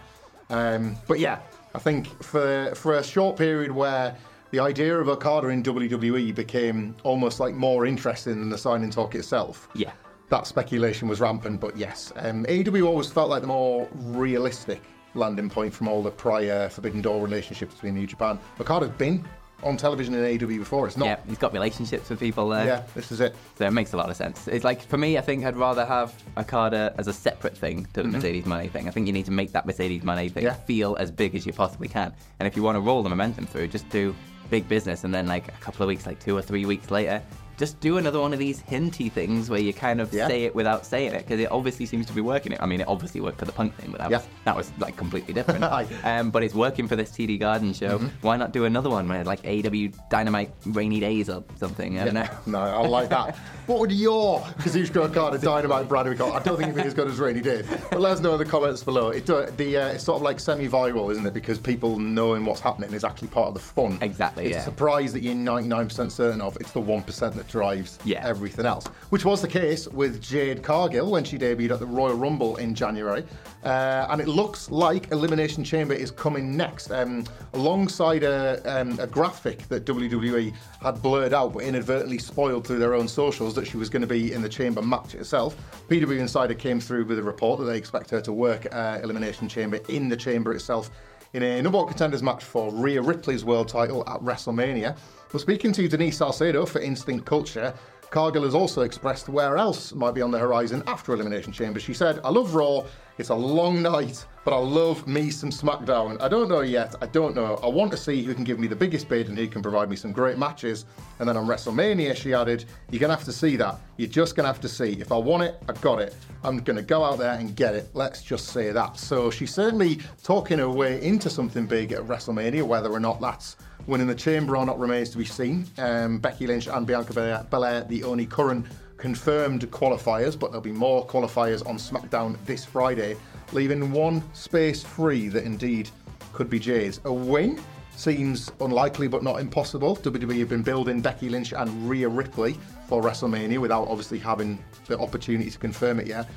Um, 0.49 0.95
but 1.07 1.19
yeah, 1.19 1.39
I 1.73 1.79
think 1.79 2.07
for 2.23 2.71
for 2.75 2.95
a 2.95 3.03
short 3.03 3.35
period 3.35 3.71
where 3.71 4.15
the 4.51 4.59
idea 4.59 4.95
of 4.99 5.07
a 5.07 5.13
Okada 5.13 5.47
in 5.47 5.63
WWE 5.63 6.35
became 6.35 6.95
almost 7.01 7.39
like 7.39 7.55
more 7.55 7.87
interesting 7.87 8.39
than 8.39 8.49
the 8.49 8.57
signing 8.57 8.91
talk 8.91 9.15
itself. 9.15 9.67
Yeah. 9.73 9.93
That 10.29 10.47
speculation 10.47 11.07
was 11.07 11.19
rampant, 11.19 11.59
but 11.59 11.77
yes, 11.77 12.11
um, 12.15 12.45
AEW 12.45 12.87
always 12.87 13.11
felt 13.11 13.29
like 13.29 13.41
the 13.41 13.47
more 13.47 13.87
realistic 13.93 14.81
landing 15.13 15.49
point 15.49 15.73
from 15.73 15.87
all 15.87 16.01
the 16.01 16.09
prior 16.11 16.69
Forbidden 16.69 17.01
Door 17.01 17.21
relationships 17.21 17.75
between 17.75 17.93
New 17.93 18.07
Japan. 18.07 18.39
Okada's 18.59 18.89
been 18.91 19.23
on 19.61 19.77
television 19.77 20.13
in 20.15 20.21
AEW 20.39 20.57
before. 20.59 20.87
It's 20.87 20.97
not. 20.97 21.05
Yeah, 21.05 21.19
he's 21.27 21.37
got 21.37 21.53
relationships 21.53 22.09
with 22.09 22.19
people 22.19 22.49
there. 22.49 22.65
Yeah, 22.65 22.83
this 22.95 23.11
is 23.11 23.21
it. 23.21 23.35
So 23.57 23.65
it 23.67 23.71
makes 23.71 23.93
a 23.93 23.97
lot 23.97 24.09
of 24.09 24.15
sense. 24.17 24.47
It's 24.47 24.65
like 24.65 24.81
for 24.81 24.97
me, 24.97 25.17
I 25.17 25.21
think 25.21 25.45
I'd 25.45 25.55
rather 25.55 25.85
have 25.85 26.13
Okada 26.37 26.95
as 26.97 27.07
a 27.07 27.13
separate 27.13 27.55
thing 27.55 27.85
to 27.93 28.01
the 28.01 28.09
Mercedes 28.09 28.45
Money 28.45 28.67
thing. 28.69 28.87
I 28.87 28.91
think 28.91 29.05
you 29.07 29.13
need 29.13 29.25
to 29.25 29.31
make 29.31 29.51
that 29.51 29.65
Mercedes 29.67 30.03
Money 30.03 30.29
thing 30.29 30.43
Mm-hmm. 30.45 30.59
Yeah. 30.59 30.65
feel 30.65 30.97
as 30.99 31.11
big 31.11 31.35
as 31.35 31.45
you 31.45 31.53
possibly 31.53 31.87
can. 31.87 32.11
And 32.39 32.47
if 32.47 32.57
you 32.57 32.63
want 32.63 32.75
to 32.75 32.81
roll 32.81 33.03
the 33.03 33.09
momentum 33.09 33.45
through, 33.45 33.67
just 33.67 33.87
do 33.89 34.15
big 34.49 34.67
business, 34.67 35.03
and 35.03 35.13
then 35.13 35.27
like 35.27 35.47
a 35.47 35.51
couple 35.61 35.83
of 35.83 35.87
weeks, 35.87 36.05
like 36.05 36.19
two 36.19 36.35
or 36.35 36.41
three 36.41 36.65
weeks 36.65 36.91
later, 36.91 37.21
just 37.57 37.79
do 37.79 37.97
another 37.97 38.19
one 38.19 38.33
of 38.33 38.39
these 38.39 38.59
hinty 38.61 39.09
things 39.09 39.49
where 39.49 39.59
you 39.59 39.73
kind 39.73 40.01
of 40.01 40.11
Yeah. 40.13 40.27
say 40.27 40.43
it 40.43 40.55
without 40.55 40.85
saying 40.85 41.13
it 41.13 41.19
because 41.19 41.39
it 41.39 41.51
obviously 41.51 41.85
seems 41.85 42.05
to 42.07 42.13
be 42.13 42.21
working. 42.21 42.51
It. 42.51 42.59
I 42.61 42.65
mean, 42.65 42.81
it 42.81 42.87
obviously 42.87 43.21
worked 43.21 43.39
for 43.39 43.45
the 43.45 43.51
punk 43.51 43.75
thing, 43.77 43.91
but 43.91 43.99
that, 44.01 44.09
Yeah. 44.11 44.17
was, 44.17 44.27
that 44.45 44.55
was 44.55 44.71
like 44.79 44.95
completely 44.97 45.33
different. 45.33 45.63
Um, 46.03 46.31
but 46.31 46.43
it's 46.43 46.53
working 46.53 46.87
for 46.87 46.95
this 46.95 47.11
TD 47.11 47.39
Garden 47.39 47.73
show. 47.73 47.97
Mm-hmm. 47.97 48.07
Why 48.21 48.37
not 48.37 48.51
do 48.51 48.65
another 48.65 48.89
one 48.89 49.07
where 49.07 49.23
like 49.23 49.45
AW 49.45 49.89
Dynamite 50.09 50.51
Rainy 50.65 50.99
Days 50.99 51.29
or 51.29 51.43
something? 51.57 51.99
I 51.99 52.05
don't 52.05 52.13
know. 52.15 52.27
No, 52.45 52.59
I 52.59 52.85
like 52.87 53.09
that. 53.09 53.37
what 53.65 53.79
would 53.79 53.91
your 53.91 54.39
Kazuchika 54.59 54.97
Okada 55.09 55.37
Dynamite 55.37 55.87
brand 55.87 56.09
be 56.09 56.15
called? 56.17 56.33
I 56.35 56.39
don't 56.43 56.57
think 56.57 56.69
it'd 56.71 56.81
be 56.81 56.87
as 56.87 56.93
good 56.93 57.07
as 57.07 57.19
Rainy 57.19 57.41
Day. 57.41 57.63
But 57.89 58.01
let 58.01 58.13
us 58.13 58.19
know 58.19 58.33
in 58.33 58.39
the 58.39 58.45
comments 58.45 58.83
below. 58.83 59.09
It, 59.09 59.25
do- 59.25 59.45
the, 59.57 59.77
uh, 59.77 59.87
it's 59.89 60.03
sort 60.03 60.17
of 60.17 60.21
like 60.21 60.39
semi-viral, 60.39 61.11
isn't 61.11 61.25
it? 61.25 61.33
Because 61.33 61.59
people 61.59 61.97
knowing 61.99 62.45
what's 62.45 62.59
happening 62.59 62.93
is 62.93 63.03
actually 63.03 63.29
part 63.29 63.47
of 63.49 63.53
the 63.53 63.59
fun. 63.59 63.97
Exactly, 64.01 64.45
It's 64.45 64.53
yeah. 64.55 64.61
a 64.61 64.63
surprise 64.65 65.13
that 65.13 65.21
you're 65.21 65.33
99% 65.35 66.11
certain 66.11 66.41
of. 66.41 66.57
It's 66.57 66.71
the 66.71 66.81
1% 66.81 67.33
that 67.35 67.47
drives 67.47 67.99
Yeah. 68.03 68.25
everything 68.27 68.65
else. 68.65 68.85
Which 69.09 69.25
was 69.25 69.41
the 69.41 69.47
case 69.47 69.87
with 69.87 70.21
Jade 70.21 70.63
Cargill 70.63 71.09
when 71.11 71.23
she 71.23 71.37
debuted 71.37 71.71
at 71.71 71.79
the 71.79 71.85
Royal 71.85 72.15
Rumble 72.15 72.57
in 72.57 72.75
January. 72.75 73.23
Uh, 73.63 74.07
and 74.09 74.19
it 74.19 74.27
looks 74.27 74.69
like 74.69 75.09
Elimination 75.11 75.63
Chamber 75.63 75.93
is 75.93 76.11
coming 76.11 76.57
next. 76.57 76.91
Um, 76.91 77.25
alongside 77.53 78.23
a, 78.23 78.61
um, 78.65 78.99
a 78.99 79.07
graphic 79.07 79.67
that 79.69 79.85
WWE 79.85 80.53
had 80.81 81.01
blurred 81.01 81.33
out 81.33 81.53
but 81.53 81.63
inadvertently 81.63 82.17
spoiled 82.17 82.67
through 82.67 82.79
their 82.79 82.93
own 82.93 83.07
socials 83.07 83.52
that 83.55 83.65
she 83.67 83.77
was 83.77 83.89
going 83.89 84.01
to 84.01 84.07
be 84.07 84.33
in 84.33 84.41
the 84.41 84.49
Chamber 84.49 84.81
match 84.81 85.15
itself. 85.15 85.55
PW 85.89 86.19
Insider 86.19 86.53
came 86.53 86.79
through 86.79 87.05
with 87.05 87.19
a 87.19 87.23
report 87.23 87.59
that 87.59 87.65
they 87.65 87.77
expect 87.77 88.09
her 88.09 88.21
to 88.21 88.33
work 88.33 88.67
uh, 88.73 88.99
Elimination 89.03 89.47
Chamber 89.47 89.79
in 89.89 90.09
the 90.09 90.17
Chamber 90.17 90.53
itself 90.53 90.91
in 91.33 91.41
a 91.41 91.61
number 91.61 91.79
one 91.79 91.87
contenders 91.87 92.21
match 92.21 92.43
for 92.43 92.71
Rhea 92.71 93.01
Ripley's 93.01 93.43
world 93.43 93.67
title 93.67 94.07
at 94.07 94.19
WrestleMania. 94.21 94.95
Well, 95.31 95.39
speaking 95.39 95.71
to 95.73 95.87
Denise 95.87 96.17
Salcedo 96.17 96.65
for 96.65 96.79
Instinct 96.79 97.25
Culture, 97.25 97.73
Cargill 98.13 98.43
has 98.43 98.53
also 98.53 98.81
expressed 98.81 99.27
where 99.27 99.57
else 99.57 99.91
might 99.91 100.13
be 100.13 100.21
on 100.21 100.29
the 100.29 100.37
horizon 100.37 100.83
after 100.85 101.15
Elimination 101.15 101.51
Chamber. 101.51 101.79
She 101.79 101.95
said, 101.95 102.19
I 102.23 102.29
love 102.29 102.53
Raw, 102.53 102.83
it's 103.17 103.29
a 103.29 103.35
long 103.35 103.81
night, 103.81 104.23
but 104.45 104.53
I 104.53 104.59
love 104.59 105.07
me 105.07 105.31
some 105.31 105.49
SmackDown. 105.49 106.21
I 106.21 106.27
don't 106.27 106.47
know 106.47 106.61
yet, 106.61 106.93
I 107.01 107.07
don't 107.07 107.35
know. 107.35 107.55
I 107.63 107.67
want 107.67 107.89
to 107.89 107.97
see 107.97 108.21
who 108.21 108.35
can 108.35 108.43
give 108.43 108.59
me 108.59 108.67
the 108.67 108.75
biggest 108.75 109.09
bid 109.09 109.29
and 109.29 109.37
who 109.37 109.47
can 109.47 109.63
provide 109.63 109.89
me 109.89 109.95
some 109.95 110.11
great 110.11 110.37
matches. 110.37 110.85
And 111.17 111.27
then 111.27 111.37
on 111.37 111.47
WrestleMania, 111.47 112.15
she 112.15 112.35
added, 112.35 112.65
You're 112.91 112.99
going 112.99 113.09
to 113.09 113.15
have 113.15 113.25
to 113.25 113.31
see 113.31 113.55
that. 113.55 113.79
You're 113.97 114.09
just 114.09 114.35
going 114.35 114.43
to 114.43 114.53
have 114.53 114.61
to 114.61 114.69
see. 114.69 114.91
If 115.01 115.11
I 115.11 115.17
want 115.17 115.41
it, 115.41 115.63
I 115.67 115.73
got 115.73 115.99
it. 115.99 116.15
I'm 116.43 116.59
going 116.59 116.77
to 116.77 116.83
go 116.83 117.03
out 117.03 117.17
there 117.17 117.33
and 117.33 117.55
get 117.55 117.73
it. 117.73 117.89
Let's 117.95 118.21
just 118.21 118.49
say 118.49 118.71
that. 118.71 118.97
So 118.97 119.31
she's 119.31 119.51
certainly 119.51 119.99
talking 120.21 120.59
her 120.59 120.69
way 120.69 121.03
into 121.03 121.31
something 121.31 121.65
big 121.65 121.93
at 121.93 122.03
WrestleMania, 122.03 122.61
whether 122.61 122.91
or 122.91 122.99
not 122.99 123.19
that's 123.21 123.55
winning 123.87 124.07
the 124.07 124.15
chamber 124.15 124.55
or 124.57 124.65
not 124.65 124.79
remains 124.79 125.09
to 125.11 125.17
be 125.17 125.25
seen. 125.25 125.65
Um, 125.77 126.19
Becky 126.19 126.47
Lynch 126.47 126.67
and 126.67 126.87
Bianca 126.87 127.13
Belair, 127.13 127.45
Belair, 127.49 127.83
the 127.83 128.03
only 128.03 128.25
current 128.25 128.65
confirmed 128.97 129.69
qualifiers, 129.71 130.39
but 130.39 130.51
there'll 130.51 130.61
be 130.61 130.71
more 130.71 131.05
qualifiers 131.05 131.67
on 131.67 131.77
SmackDown 131.77 132.37
this 132.45 132.63
Friday, 132.63 133.17
leaving 133.51 133.91
one 133.91 134.23
space 134.33 134.83
free 134.83 135.27
that 135.27 135.43
indeed 135.43 135.89
could 136.31 136.49
be 136.49 136.59
Jay's. 136.59 137.01
A 137.05 137.13
win 137.13 137.61
seems 137.95 138.51
unlikely 138.61 139.07
but 139.07 139.23
not 139.23 139.39
impossible. 139.39 139.95
WWE 139.97 140.39
have 140.39 140.49
been 140.49 140.63
building 140.63 141.01
Becky 141.01 141.29
Lynch 141.29 141.53
and 141.53 141.89
Rhea 141.89 142.07
Ripley 142.07 142.57
for 142.87 143.01
WrestleMania 143.03 143.59
without 143.59 143.87
obviously 143.87 144.19
having 144.19 144.63
the 144.87 144.97
opportunity 144.99 145.51
to 145.51 145.59
confirm 145.59 145.99
it 145.99 146.07
yet. 146.07 146.29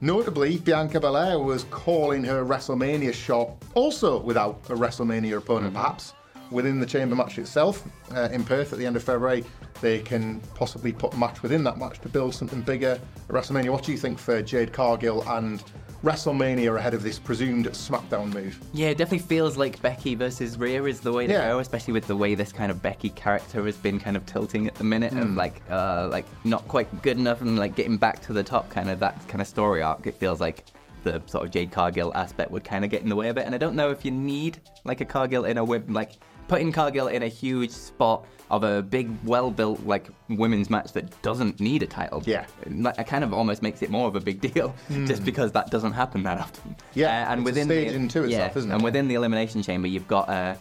Notably, 0.00 0.58
Bianca 0.58 1.00
Belair 1.00 1.38
was 1.38 1.64
calling 1.70 2.24
her 2.24 2.44
WrestleMania 2.44 3.14
shot 3.14 3.50
also 3.74 4.20
without 4.20 4.60
a 4.68 4.74
WrestleMania 4.74 5.38
opponent, 5.38 5.74
perhaps 5.74 6.12
within 6.52 6.78
the 6.80 6.86
chamber 6.86 7.14
match 7.16 7.38
itself 7.38 7.82
uh, 8.14 8.28
in 8.32 8.44
Perth 8.44 8.72
at 8.72 8.78
the 8.78 8.86
end 8.86 8.96
of 8.96 9.02
February. 9.02 9.44
They 9.80 9.98
can 9.98 10.40
possibly 10.54 10.92
put 10.92 11.14
a 11.14 11.16
match 11.16 11.42
within 11.42 11.64
that 11.64 11.78
match 11.78 11.98
to 12.00 12.08
build 12.08 12.34
something 12.34 12.60
bigger 12.62 12.92
at 13.00 13.28
WrestleMania. 13.28 13.70
What 13.70 13.82
do 13.84 13.92
you 13.92 13.98
think 13.98 14.18
for 14.18 14.40
Jade 14.42 14.72
Cargill 14.72 15.22
and 15.28 15.62
WrestleMania 16.04 16.76
ahead 16.76 16.94
of 16.94 17.02
this 17.02 17.18
presumed 17.18 17.66
SmackDown 17.68 18.32
move? 18.34 18.58
Yeah, 18.72 18.88
it 18.88 18.98
definitely 18.98 19.26
feels 19.26 19.56
like 19.56 19.80
Becky 19.82 20.14
versus 20.14 20.58
Rhea 20.58 20.82
is 20.84 21.00
the 21.00 21.12
way 21.12 21.26
to 21.26 21.32
Yeah. 21.32 21.48
go, 21.48 21.58
especially 21.60 21.92
with 21.94 22.06
the 22.06 22.16
way 22.16 22.34
this 22.34 22.52
kind 22.52 22.70
of 22.70 22.82
Becky 22.82 23.10
character 23.10 23.64
has 23.64 23.76
been 23.76 23.98
kind 24.00 24.16
of 24.16 24.26
tilting 24.26 24.66
at 24.66 24.74
the 24.74 24.84
minute 24.84 25.12
Hmm. 25.12 25.18
and 25.20 25.36
like 25.36 25.62
uh 25.70 26.08
like 26.10 26.26
not 26.44 26.66
quite 26.68 27.02
good 27.02 27.18
enough 27.18 27.40
and 27.40 27.58
like 27.58 27.74
getting 27.76 27.96
back 27.96 28.20
to 28.22 28.32
the 28.32 28.42
top 28.42 28.68
kind 28.68 28.90
of 28.90 28.98
that 29.00 29.26
kind 29.28 29.40
of 29.40 29.46
story 29.46 29.80
arc. 29.82 30.06
It 30.06 30.14
feels 30.16 30.40
like 30.40 30.64
the 31.04 31.20
sort 31.26 31.44
of 31.44 31.50
Jade 31.50 31.70
Cargill 31.72 32.12
aspect 32.14 32.50
would 32.52 32.62
kind 32.64 32.84
of 32.84 32.90
get 32.90 33.02
in 33.02 33.08
the 33.08 33.16
way 33.16 33.28
of 33.28 33.36
it, 33.36 33.44
and 33.46 33.54
I 33.54 33.58
don't 33.58 33.74
know 33.74 33.90
if 33.90 34.04
you 34.04 34.10
need 34.12 34.58
like 34.84 35.00
a 35.00 35.04
Cargill 35.04 35.44
in 35.44 35.58
a 35.58 35.60
wi- 35.66 35.82
like 35.88 36.12
putting 36.48 36.72
Cargill 36.72 37.08
in 37.08 37.22
a 37.22 37.28
huge 37.28 37.70
spot 37.70 38.26
of 38.50 38.64
a 38.64 38.82
big, 38.82 39.10
well-built 39.24 39.84
like 39.86 40.08
women's 40.28 40.68
match 40.68 40.92
that 40.92 41.22
doesn't 41.22 41.58
need 41.58 41.82
a 41.82 41.86
title. 41.86 42.22
Yeah. 42.26 42.44
like, 42.68 42.98
it 42.98 43.06
kind 43.06 43.24
of 43.24 43.32
almost 43.32 43.62
makes 43.62 43.80
it 43.80 43.90
more 43.90 44.06
of 44.08 44.14
a 44.14 44.20
big 44.20 44.40
deal 44.40 44.74
just 45.06 45.24
because 45.24 45.52
that 45.52 45.70
doesn't 45.70 45.92
happen 45.92 46.22
that 46.24 46.38
often. 46.38 46.76
Yeah, 46.94 47.06
Uh, 47.28 47.32
and 47.32 47.44
within 47.44 47.64
stage 47.66 47.88
the, 47.88 47.94
into 47.94 48.20
yeah, 48.20 48.24
itself, 48.24 48.56
isn't 48.58 48.70
it? 48.70 48.74
And 48.74 48.84
within 48.84 49.08
the 49.08 49.14
elimination 49.14 49.62
chamber, 49.62 49.88
you've 49.88 50.06
got 50.06 50.28
uh, 50.28 50.54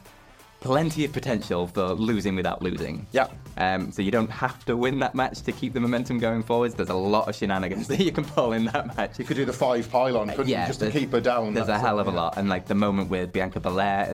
plenty 0.61 1.03
of 1.03 1.11
potential 1.11 1.67
for 1.67 1.89
losing 1.89 2.35
without 2.35 2.61
losing. 2.61 3.05
Yeah. 3.11 3.27
Um, 3.57 3.91
so 3.91 4.01
you 4.01 4.11
don't 4.11 4.31
have 4.31 4.63
to 4.65 4.77
win 4.77 5.00
that 5.00 5.13
match 5.13 5.41
to 5.41 5.51
keep 5.51 5.73
the 5.73 5.81
momentum 5.81 6.19
going 6.19 6.43
forwards. 6.43 6.75
There's 6.75 6.89
a 6.89 6.93
lot 6.95 7.27
of 7.27 7.35
shenanigans 7.35 7.88
that 7.89 8.00
you 8.00 8.13
can 8.13 8.23
pull 8.23 8.53
in 8.53 8.65
that 8.65 8.95
match. 8.95 9.19
You 9.19 9.25
could 9.25 9.35
do 9.35 9.43
the 9.43 9.51
five 9.51 9.91
pylon, 9.91 10.29
couldn't 10.29 10.47
you, 10.47 10.55
just 10.55 10.79
to 10.79 10.91
keep 10.91 11.11
her 11.11 11.19
down. 11.19 11.53
There's 11.53 11.67
a 11.67 11.77
hell 11.77 12.00
of 12.00 12.07
a 12.07 12.11
yeah. 12.11 12.15
lot, 12.15 12.38
and 12.38 12.47
like 12.47 12.67
the 12.67 12.75
moment 12.75 13.09
with 13.09 13.33
Bianca 13.33 13.59
Belair 13.59 14.13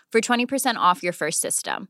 for 0.11 0.21
20% 0.21 0.75
off 0.75 1.01
your 1.03 1.13
first 1.13 1.41
system. 1.41 1.87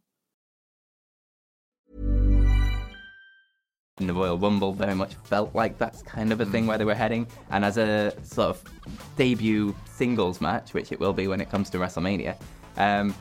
in 4.00 4.08
the 4.08 4.14
Royal 4.16 4.36
Rumble 4.38 4.74
very 4.74 4.96
much 4.96 5.14
felt 5.26 5.54
like 5.54 5.78
that's 5.78 6.02
kind 6.02 6.32
of 6.34 6.42
a 6.42 6.46
thing 6.46 6.66
where 6.66 6.80
they 6.80 6.86
were 6.86 6.96
heading. 6.96 7.28
And 7.52 7.64
as 7.64 7.78
a 7.78 8.12
sort 8.24 8.50
of 8.50 8.64
debut 9.16 9.76
singles 9.86 10.42
match, 10.42 10.74
which 10.74 10.92
it 10.92 11.00
will 11.00 11.14
be 11.14 11.28
when 11.28 11.40
it 11.40 11.52
comes 11.52 11.70
to 11.70 11.78
WrestleMania, 11.78 12.36
um, 12.78 13.14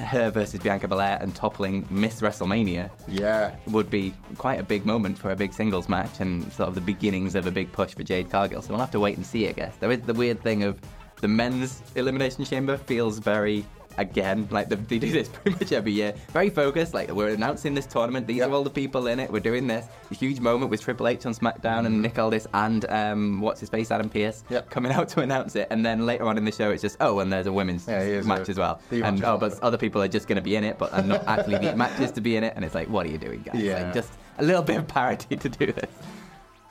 her 0.00 0.30
versus 0.30 0.60
Bianca 0.60 0.88
Belair 0.88 1.18
and 1.20 1.34
toppling 1.34 1.86
Miss 1.90 2.22
WrestleMania 2.22 2.88
Yeah. 3.08 3.54
would 3.66 3.90
be 3.90 4.14
quite 4.38 4.58
a 4.58 4.62
big 4.62 4.86
moment 4.86 5.18
for 5.18 5.32
a 5.32 5.36
big 5.36 5.52
singles 5.52 5.86
match 5.86 6.20
and 6.20 6.50
sort 6.50 6.70
of 6.70 6.74
the 6.74 6.80
beginnings 6.80 7.34
of 7.34 7.46
a 7.46 7.50
big 7.50 7.70
push 7.72 7.92
for 7.94 8.02
Jade 8.02 8.30
Cargill. 8.30 8.62
So 8.62 8.70
we'll 8.70 8.80
have 8.80 8.92
to 8.92 9.00
wait 9.00 9.18
and 9.18 9.26
see, 9.26 9.46
I 9.48 9.52
guess. 9.52 9.76
There 9.76 9.90
is 9.90 10.00
the 10.00 10.14
weird 10.14 10.42
thing 10.42 10.62
of 10.62 10.80
the 11.20 11.28
men's 11.28 11.82
elimination 11.94 12.42
chamber 12.46 12.78
feels 12.78 13.18
very. 13.18 13.66
Again, 13.98 14.46
like 14.50 14.68
they, 14.68 14.76
they 14.76 14.98
do 14.98 15.10
this 15.10 15.28
pretty 15.32 15.52
much 15.58 15.72
every 15.72 15.92
year. 15.92 16.14
Very 16.32 16.50
focused, 16.50 16.92
like 16.94 17.10
we're 17.10 17.28
announcing 17.30 17.74
this 17.74 17.86
tournament. 17.86 18.26
These 18.26 18.38
Yep. 18.38 18.50
are 18.50 18.52
all 18.52 18.62
the 18.64 18.70
people 18.70 19.06
in 19.06 19.18
it. 19.18 19.30
We're 19.32 19.40
doing 19.40 19.66
this. 19.66 19.86
A 20.10 20.14
huge 20.14 20.38
moment 20.40 20.70
with 20.70 20.82
Triple 20.82 21.08
H 21.08 21.24
on 21.26 21.34
SmackDown 21.34 21.86
and 21.86 22.02
Nick 22.02 22.18
Aldis 22.18 22.46
and 22.52 22.84
um, 22.90 23.40
what's 23.40 23.60
his 23.60 23.68
face, 23.70 23.90
Adam 23.90 24.08
Pearce, 24.10 24.44
Yep. 24.50 24.68
coming 24.70 24.92
out 24.92 25.08
to 25.10 25.20
announce 25.20 25.56
it. 25.56 25.68
And 25.70 25.84
then 25.84 26.04
later 26.06 26.24
on 26.24 26.36
in 26.36 26.44
the 26.44 26.52
show, 26.52 26.70
it's 26.70 26.82
just 26.82 26.96
oh, 27.00 27.20
and 27.20 27.32
there's 27.32 27.46
a 27.46 27.52
women's 27.52 27.86
Yeah, 27.88 28.20
match 28.22 28.48
a- 28.48 28.50
as 28.50 28.58
well. 28.58 28.80
And 28.90 29.24
oh, 29.24 29.38
but 29.38 29.58
other 29.62 29.78
people 29.78 30.02
are 30.02 30.08
just 30.08 30.28
going 30.28 30.36
to 30.36 30.42
be 30.42 30.56
in 30.56 30.64
it, 30.64 30.78
but 30.78 30.92
are 30.92 31.02
not 31.02 31.24
actually 31.26 31.58
the 31.58 31.74
matches 31.76 32.12
to 32.12 32.20
be 32.20 32.36
in 32.36 32.44
it. 32.44 32.52
And 32.56 32.64
it's 32.64 32.74
like, 32.74 32.88
what 32.88 33.06
are 33.06 33.10
you 33.10 33.18
doing, 33.18 33.42
guys? 33.42 33.60
Yeah. 33.62 33.82
Like, 33.84 33.94
just 33.94 34.12
a 34.38 34.44
little 34.44 34.62
bit 34.62 34.76
of 34.76 34.86
parity 34.86 35.36
to 35.36 35.48
do 35.48 35.72
this. 35.72 35.90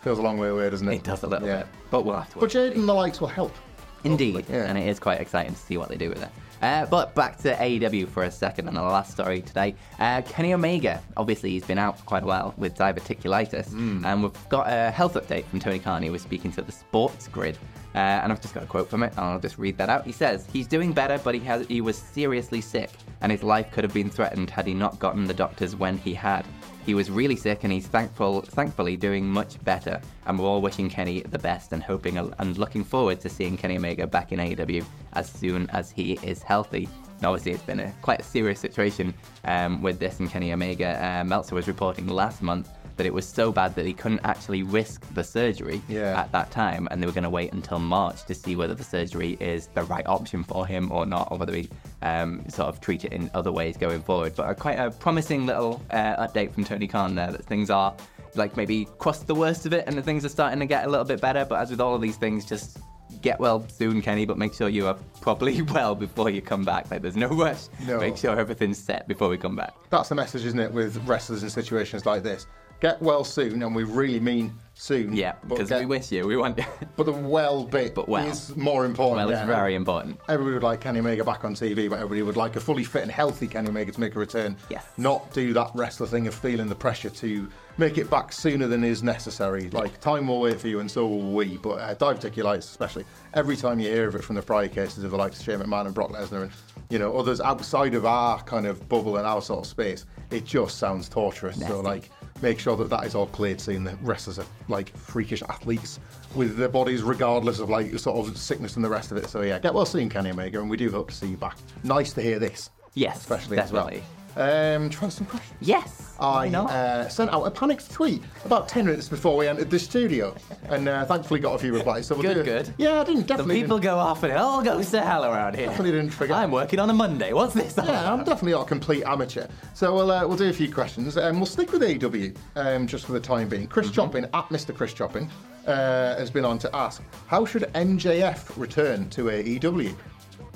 Feels 0.02 0.20
a 0.20 0.22
long 0.22 0.38
way 0.38 0.50
away, 0.50 0.70
doesn't 0.70 0.88
it? 0.88 0.96
It 0.98 1.04
does 1.04 1.24
a 1.24 1.28
little 1.28 1.48
Yeah. 1.48 1.58
bit, 1.64 1.68
but 1.90 2.06
we'll 2.06 2.16
have 2.16 2.32
to. 2.34 2.40
But 2.40 2.52
Jade 2.52 2.74
and 2.74 2.88
the 2.88 2.94
likes 2.94 3.20
will 3.20 3.28
help. 3.28 3.56
Indeed, 4.04 4.46
yeah. 4.50 4.66
and 4.66 4.78
it 4.78 4.88
is 4.88 5.00
quite 5.00 5.20
exciting 5.20 5.54
to 5.56 5.60
see 5.60 5.78
what 5.78 5.90
they 5.90 5.96
do 5.98 6.10
with 6.10 6.22
it. 6.22 6.30
Uh, 6.66 6.84
but 6.88 7.14
back 7.14 7.38
to 7.38 7.54
AEW 7.54 8.08
for 8.08 8.24
a 8.24 8.32
second 8.32 8.68
and 8.68 8.76
the 8.76 8.82
last 8.82 9.12
story 9.12 9.40
today. 9.40 9.76
Uh, 10.00 10.24
Kenny 10.24 10.52
Omega, 10.52 11.00
obviously, 11.16 11.52
he's 11.52 11.64
been 11.64 11.78
out 11.78 12.00
for 12.00 12.04
quite 12.06 12.24
a 12.24 12.26
while 12.26 12.56
with 12.58 12.74
diverticulitis, 12.74 13.72
and 14.04 14.24
we've 14.24 14.50
got 14.50 14.68
a 14.68 14.90
health 14.90 15.14
update 15.14 15.46
from 15.46 15.60
Tony 15.60 15.78
Khan, 15.78 16.02
who 16.02 16.12
was 16.12 16.24
speaking 16.24 16.52
to 16.54 16.64
the 16.64 16.72
Sports 16.72 17.28
Grid. 17.28 17.60
Uh, 17.94 18.00
and 18.00 18.32
I've 18.32 18.42
just 18.42 18.56
got 18.56 18.64
a 18.64 18.66
quote 18.66 18.90
from 18.90 19.04
it, 19.04 19.12
and 19.12 19.20
I'll 19.20 19.40
just 19.40 19.60
read 19.60 19.78
that 19.78 19.90
out. 19.90 20.08
He 20.08 20.12
says, 20.12 20.48
He's 20.52 20.66
doing 20.66 20.92
better, 20.92 21.20
but 21.20 21.36
he, 21.36 21.42
has, 21.42 21.68
he 21.68 21.82
was 21.82 22.00
seriously 22.00 22.62
sick, 22.62 22.90
and 23.22 23.32
his 23.32 23.44
life 23.44 23.72
could 23.72 23.84
have 23.84 23.94
been 23.94 24.10
threatened 24.10 24.50
had 24.50 24.66
he 24.66 24.74
not 24.74 24.98
gotten 24.98 25.26
the 25.26 25.36
doctors 25.36 25.76
when 25.76 26.00
he 26.00 26.16
had. 26.16 26.48
He 26.86 26.94
was 26.94 27.10
really 27.10 27.36
sick, 27.36 27.64
and 27.64 27.74
he's 27.74 27.88
thankful, 27.88 28.42
thankfully 28.42 28.96
doing 28.96 29.28
much 29.28 29.64
better. 29.64 30.00
And 30.28 30.38
we're 30.38 30.46
all 30.46 30.62
wishing 30.62 30.90
Kenny 30.90 31.22
the 31.22 31.40
best 31.40 31.74
and 31.74 31.82
hoping 31.82 32.18
and 32.18 32.58
looking 32.58 32.84
forward 32.84 33.20
to 33.22 33.30
seeing 33.30 33.58
Kenny 33.58 33.78
Omega 33.78 34.06
back 34.06 34.32
in 34.32 34.40
AEW 34.40 34.86
as 35.14 35.28
soon 35.28 35.68
as 35.72 35.90
he 35.90 36.14
is 36.22 36.44
healthy. 36.44 36.88
And 37.18 37.26
obviously, 37.26 37.54
it's 37.54 37.64
been 37.64 37.80
a 37.80 37.92
quite 38.02 38.20
a 38.20 38.24
serious 38.24 38.60
situation 38.60 39.14
um, 39.46 39.82
with 39.82 39.98
this 39.98 40.20
and 40.20 40.30
Kenny 40.30 40.54
Omega. 40.54 41.04
Uh, 41.04 41.24
Meltzer 41.24 41.56
was 41.56 41.68
reporting 41.68 42.08
last 42.08 42.44
month 42.44 42.70
that 42.98 43.06
it 43.06 43.14
was 43.14 43.28
so 43.28 43.52
bad 43.52 43.76
that 43.76 43.86
he 43.86 43.94
couldn't 43.94 44.22
actually 44.24 44.64
risk 44.64 45.06
the 45.14 45.24
surgery 45.24 45.82
Yeah. 45.88 46.20
at 46.20 46.32
that 46.32 46.52
time, 46.52 46.88
and 46.92 47.02
they 47.02 47.06
were 47.08 47.12
going 47.14 47.24
to 47.24 47.30
wait 47.30 47.54
until 47.54 47.80
March 47.80 48.24
to 48.26 48.34
see 48.34 48.56
whether 48.56 48.74
the 48.74 48.84
surgery 48.84 49.38
is 49.40 49.68
the 49.74 49.84
right 49.84 50.06
option 50.08 50.44
for 50.44 50.66
him 50.66 50.92
or 50.92 51.06
not, 51.06 51.28
or 51.32 51.38
whether 51.38 51.52
we 51.52 51.70
um, 52.02 52.44
sort 52.50 52.70
of 52.70 52.80
treat 52.82 53.04
it 53.06 53.12
in 53.14 53.30
other 53.34 53.52
ways 53.52 53.78
going 53.78 54.02
forward. 54.02 54.34
But 54.36 54.50
a, 54.50 54.56
quite 54.56 54.80
a 54.80 54.92
promising 54.92 55.46
little 55.46 55.82
uh, 55.92 56.26
update 56.28 56.54
from 56.54 56.64
Tony 56.64 56.88
Khan 56.88 57.16
there 57.16 57.32
that 57.32 57.46
things 57.46 57.70
are 57.70 57.94
like 58.36 58.58
maybe 58.58 58.86
crossed 58.98 59.28
the 59.28 59.36
worst 59.36 59.66
of 59.66 59.74
it, 59.74 59.86
and 59.88 59.98
the 59.98 60.02
things 60.02 60.26
are 60.26 60.30
starting 60.30 60.60
to 60.60 60.66
get 60.66 60.86
a 60.86 60.90
little 60.90 61.06
bit 61.06 61.22
better. 61.22 61.46
But 61.46 61.60
as 61.62 61.72
with 61.72 61.82
all 61.82 61.96
of 61.96 62.02
these 62.02 62.18
things, 62.18 62.46
just 62.46 62.78
get 63.22 63.40
well 63.40 63.66
soon, 63.70 64.02
Kenny, 64.02 64.26
but 64.26 64.38
make 64.38 64.54
sure 64.54 64.68
you 64.68 64.88
are 64.88 64.96
properly 65.22 65.62
well 65.74 65.96
before 65.96 66.30
you 66.30 66.42
come 66.42 66.64
back. 66.66 66.90
Like, 66.92 67.02
there's 67.02 67.16
no 67.16 67.28
rush. 67.28 67.64
No. 67.88 68.00
Make 68.00 68.18
sure 68.18 68.38
everything's 68.38 68.78
set 68.78 69.08
before 69.08 69.30
we 69.30 69.38
come 69.38 69.56
back. 69.56 69.74
That's 69.90 70.10
the 70.10 70.16
message, 70.16 70.46
isn't 70.46 70.60
it, 70.60 70.72
with 70.72 70.98
wrestlers 71.08 71.44
in 71.44 71.50
situations 71.50 72.06
like 72.06 72.24
this? 72.24 72.46
Get 72.82 73.02
well 73.02 73.24
soon, 73.24 73.64
and 73.64 73.76
we 73.76 73.84
really 73.84 74.20
mean 74.20 74.54
soon. 74.76 75.16
Yeah, 75.16 75.36
because 75.48 75.72
we 75.72 75.86
wish 75.86 76.12
you. 76.12 76.28
We 76.28 76.38
want. 76.38 76.60
But 76.98 77.06
the 77.06 77.14
well 77.14 77.64
bit 77.64 77.96
But 77.96 78.08
well. 78.08 78.28
is 78.28 78.56
more 78.56 78.86
important. 78.86 79.18
well, 79.18 79.30
it's 79.30 79.40
yeah. 79.40 79.46
very 79.46 79.76
important. 79.76 80.20
Everybody 80.30 80.54
would 80.56 80.64
like 80.64 80.82
Kenny 80.82 81.00
Omega 81.00 81.24
back 81.24 81.46
on 81.46 81.56
TV, 81.56 81.90
but 81.90 81.96
everybody 81.96 82.22
would 82.22 82.38
like 82.38 82.56
a 82.56 82.60
fully 82.60 82.84
fit 82.84 83.04
and 83.04 83.12
healthy 83.12 83.48
Kenny 83.48 83.70
Omega 83.70 83.92
to 83.92 84.00
make 84.00 84.16
a 84.16 84.20
return. 84.20 84.56
Yes. 84.70 84.86
Not 84.98 85.34
do 85.34 85.54
that 85.54 85.72
wrestler 85.74 86.08
thing 86.08 86.28
of 86.28 86.36
feeling 86.36 86.68
the 86.68 86.76
pressure 86.76 87.10
to 87.10 87.50
make 87.78 87.98
it 87.98 88.10
back 88.10 88.32
sooner 88.32 88.68
than 88.68 88.84
is 88.84 89.04
necessary. 89.04 89.70
Like, 89.70 90.00
time 90.00 90.28
will 90.28 90.42
wait 90.42 90.60
for 90.60 90.68
you, 90.68 90.80
and 90.82 90.90
so 90.92 91.08
will 91.08 91.34
we. 91.34 91.58
But 91.58 91.80
uh, 91.80 91.96
diverticulitis, 91.96 92.60
especially, 92.60 93.06
every 93.34 93.56
time 93.56 93.80
you 93.80 93.90
hear 93.90 94.08
of 94.08 94.16
it 94.16 94.24
from 94.24 94.36
the 94.36 94.42
prior 94.42 94.68
cases 94.68 95.04
of 95.04 95.12
the 95.12 95.18
likes 95.18 95.40
of 95.40 95.46
Shane 95.46 95.60
McMahon 95.60 95.86
and 95.86 95.96
Brock 95.96 96.12
Lesnar 96.12 96.44
and, 96.44 96.52
you 96.90 97.00
know, 97.00 97.18
others 97.18 97.42
outside 97.42 97.94
of 97.94 98.06
our 98.06 98.42
kind 98.44 98.66
of 98.68 98.88
bubble 98.88 99.18
and 99.18 99.26
our 99.26 99.42
sort 99.42 99.60
of 99.62 99.68
space, 99.68 100.06
it 100.32 100.46
just 100.46 100.78
sounds 100.78 101.10
torturous. 101.10 101.60
So, 101.60 101.82
like, 101.82 102.10
make 102.42 102.60
sure 102.60 102.76
that 102.78 102.90
that 102.90 103.06
is 103.06 103.16
all 103.16 103.28
cleared 103.28 103.62
seeing 103.62 103.84
The 103.84 103.96
wrestlers 104.02 104.40
are 104.40 104.46
like 104.68 104.96
freakish 104.96 105.42
athletes 105.44 106.00
with 106.36 106.58
their 106.58 106.70
bodies, 106.70 107.02
regardless 107.02 107.60
of 107.60 107.70
like 107.70 107.98
sort 107.98 108.28
of 108.28 108.38
sickness 108.38 108.76
and 108.76 108.84
the 108.84 108.90
rest 108.90 109.12
of 109.12 109.18
it. 109.18 109.30
So 109.30 109.42
yeah, 109.42 109.60
get 109.60 109.74
well 109.74 109.86
soon, 109.86 110.10
Kenny 110.10 110.32
Omega, 110.32 110.60
and 110.60 110.70
we 110.70 110.78
do 110.78 110.92
hope 110.92 111.10
to 111.10 111.16
see 111.16 111.28
you 111.28 111.38
back. 111.38 111.58
Nice 111.84 112.14
to 112.14 112.22
hear 112.22 112.40
this. 112.40 112.70
Yes, 112.94 113.18
especially 113.18 113.58
definitely. 113.58 113.96
as 113.96 114.02
well. 114.02 114.25
Um, 114.36 114.90
try 114.90 115.10
some 115.10 115.26
questions. 115.26 115.58
Yes. 115.62 116.02
I 116.20 116.48
uh, 116.50 117.10
sent 117.10 117.32
out 117.32 117.44
a 117.44 117.52
panicked 117.52 117.92
tweet 117.92 118.22
about 118.46 118.70
10 118.70 118.86
minutes 118.86 119.10
before 119.10 119.36
we 119.36 119.48
entered 119.48 119.70
the 119.70 119.80
studio 119.80 120.34
and 120.70 120.88
uh, 120.88 121.04
thankfully 121.06 121.42
got 121.42 121.56
a 121.56 121.60
few 121.60 121.74
replies. 121.74 122.08
So 122.08 122.16
we'll 122.16 122.24
Good, 122.24 122.36
do 122.36 122.44
good. 122.44 122.74
Yeah, 122.78 123.02
I 123.02 123.04
didn't 123.04 123.28
the 123.28 123.36
people 123.36 123.78
didn't, 123.78 123.82
go 123.82 123.98
off 123.98 124.24
and 124.24 124.32
it 124.32 124.38
all 124.38 124.64
goes 124.64 124.92
to 124.92 125.02
hell 125.02 125.26
around 125.26 125.56
here. 125.56 125.68
Definitely 125.68 125.92
didn't 125.92 126.12
forget. 126.12 126.38
I'm 126.38 126.52
working 126.52 126.80
on 126.80 126.90
a 126.90 126.94
Monday. 126.94 127.34
What's 127.34 127.54
this? 127.54 127.76
Yeah, 127.78 128.12
I'm 128.14 128.24
definitely 128.24 128.54
not 128.54 128.62
a 128.62 128.70
complete 128.70 129.04
amateur. 129.04 129.48
So 129.74 129.94
we'll 129.94 130.10
uh, 130.12 130.26
we'll 130.26 130.38
do 130.38 130.50
a 130.50 130.54
few 130.54 130.72
questions. 130.74 131.18
Um, 131.18 131.38
we'll 131.38 131.46
stick 131.46 131.72
with 131.74 131.82
AEW 131.82 132.36
um, 132.56 132.88
just 132.88 133.06
for 133.06 133.12
the 133.12 133.20
time 133.20 133.50
being. 133.50 133.68
Chris 133.68 133.88
Mm-hmm. 133.88 133.96
Choppin 133.96 134.26
at 134.26 134.50
Mr. 134.50 134.76
Chris 134.76 134.94
Choppin 134.94 135.30
uh, 135.68 136.16
has 136.18 136.32
been 136.32 136.46
on 136.46 136.58
to 136.60 136.76
ask, 136.76 137.02
how 137.28 137.46
should 137.46 137.64
MJF 137.74 138.58
return 138.58 139.10
to 139.12 139.26
AEW? 139.26 139.94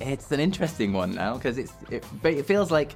It's 0.02 0.32
an 0.32 0.40
interesting 0.40 0.94
one 0.94 1.14
now 1.14 1.36
because 1.36 1.58
it's 1.58 1.74
it, 1.92 2.06
it 2.24 2.46
feels 2.46 2.72
like 2.72 2.96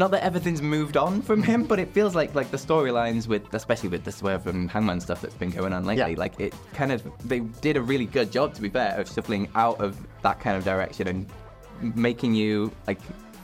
not 0.00 0.10
that 0.12 0.24
everything's 0.24 0.62
moved 0.62 0.96
on 0.96 1.20
from 1.20 1.42
him, 1.42 1.64
but 1.64 1.78
it 1.78 1.92
feels 1.92 2.14
like 2.14 2.34
like 2.34 2.50
the 2.50 2.56
storylines 2.56 3.28
with 3.28 3.52
especially 3.54 3.90
with 3.90 4.02
the 4.02 4.10
Swerve 4.10 4.46
and 4.46 4.70
Hangman 4.70 4.98
stuff 4.98 5.20
that's 5.20 5.34
been 5.34 5.50
going 5.50 5.74
on 5.74 5.84
lately. 5.84 6.12
Yeah. 6.12 6.18
Like 6.18 6.40
it 6.40 6.54
kind 6.72 6.90
of 6.90 7.04
they 7.28 7.40
did 7.40 7.76
a 7.76 7.82
really 7.82 8.06
good 8.06 8.32
job 8.32 8.54
to 8.54 8.62
be 8.62 8.70
fair 8.70 8.98
of 8.98 9.08
shuffling 9.08 9.48
out 9.54 9.78
of 9.78 9.98
that 10.22 10.40
kind 10.40 10.56
of 10.56 10.64
direction 10.64 11.06
and 11.06 11.96
making 11.96 12.34
you 12.34 12.72
like 12.86 12.98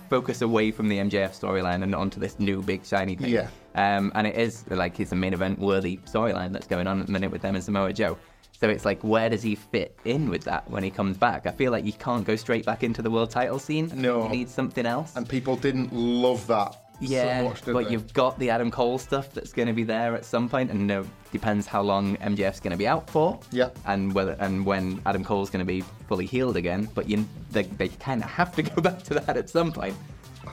focus 0.08 0.40
away 0.40 0.70
from 0.70 0.88
the 0.88 0.96
MJF 0.96 1.38
storyline 1.38 1.82
and 1.82 1.94
onto 1.94 2.18
this 2.18 2.38
new 2.38 2.62
big 2.62 2.86
shiny 2.86 3.16
thing. 3.16 3.34
Yeah. 3.34 3.48
Um, 3.74 4.10
and 4.14 4.26
it 4.26 4.36
is 4.36 4.64
like 4.70 4.98
it's 4.98 5.12
a 5.12 5.16
main 5.16 5.34
event 5.34 5.58
worthy 5.58 5.98
storyline 5.98 6.52
that's 6.52 6.66
going 6.66 6.86
on 6.86 7.00
at 7.00 7.06
the 7.06 7.12
minute 7.12 7.30
with 7.30 7.42
them 7.42 7.54
and 7.54 7.62
Samoa 7.62 7.92
Joe. 7.92 8.16
So 8.58 8.68
it's 8.68 8.84
like, 8.84 9.02
where 9.02 9.28
does 9.28 9.42
he 9.42 9.54
fit 9.54 9.98
in 10.04 10.28
with 10.30 10.44
that 10.44 10.70
when 10.70 10.82
he 10.82 10.90
comes 10.90 11.16
back? 11.18 11.46
I 11.46 11.52
feel 11.52 11.72
like 11.72 11.84
he 11.84 11.92
can't 11.92 12.24
go 12.24 12.36
straight 12.36 12.64
back 12.64 12.82
into 12.82 13.02
the 13.02 13.10
world 13.10 13.30
title 13.30 13.58
scene. 13.58 13.92
No. 13.94 14.28
he 14.28 14.38
needs 14.38 14.54
something 14.54 14.86
else. 14.86 15.14
And 15.14 15.28
people 15.28 15.56
didn't 15.56 15.92
love 15.92 16.46
that 16.46 16.86
yeah, 17.00 17.40
so 17.40 17.48
much, 17.48 17.64
but 17.64 17.84
they? 17.84 17.90
you've 17.90 18.12
got 18.12 18.38
the 18.38 18.50
Adam 18.50 18.70
Cole 18.70 18.98
stuff 18.98 19.32
that's 19.32 19.52
going 19.52 19.68
to 19.68 19.74
be 19.74 19.84
there 19.84 20.14
at 20.14 20.24
some 20.24 20.48
point, 20.48 20.70
and 20.70 20.90
uh, 20.90 21.02
depends 21.32 21.66
how 21.66 21.82
long 21.82 22.16
MJF's 22.18 22.60
going 22.60 22.70
to 22.70 22.76
be 22.76 22.86
out 22.86 23.08
for. 23.10 23.38
Yeah. 23.50 23.70
and 23.86 24.14
whether 24.14 24.36
and 24.40 24.64
when 24.64 25.00
Adam 25.06 25.24
Cole's 25.24 25.50
going 25.50 25.60
to 25.60 25.66
be 25.66 25.82
fully 26.08 26.26
healed 26.26 26.56
again. 26.56 26.88
But 26.94 27.08
you, 27.08 27.26
they, 27.50 27.64
they 27.64 27.88
kind 27.88 28.22
of 28.22 28.30
have 28.30 28.54
to 28.56 28.62
go 28.74 28.80
back 28.80 29.02
to 29.04 29.14
that 29.14 29.36
at 29.36 29.50
some 29.50 29.72
point. 29.72 29.96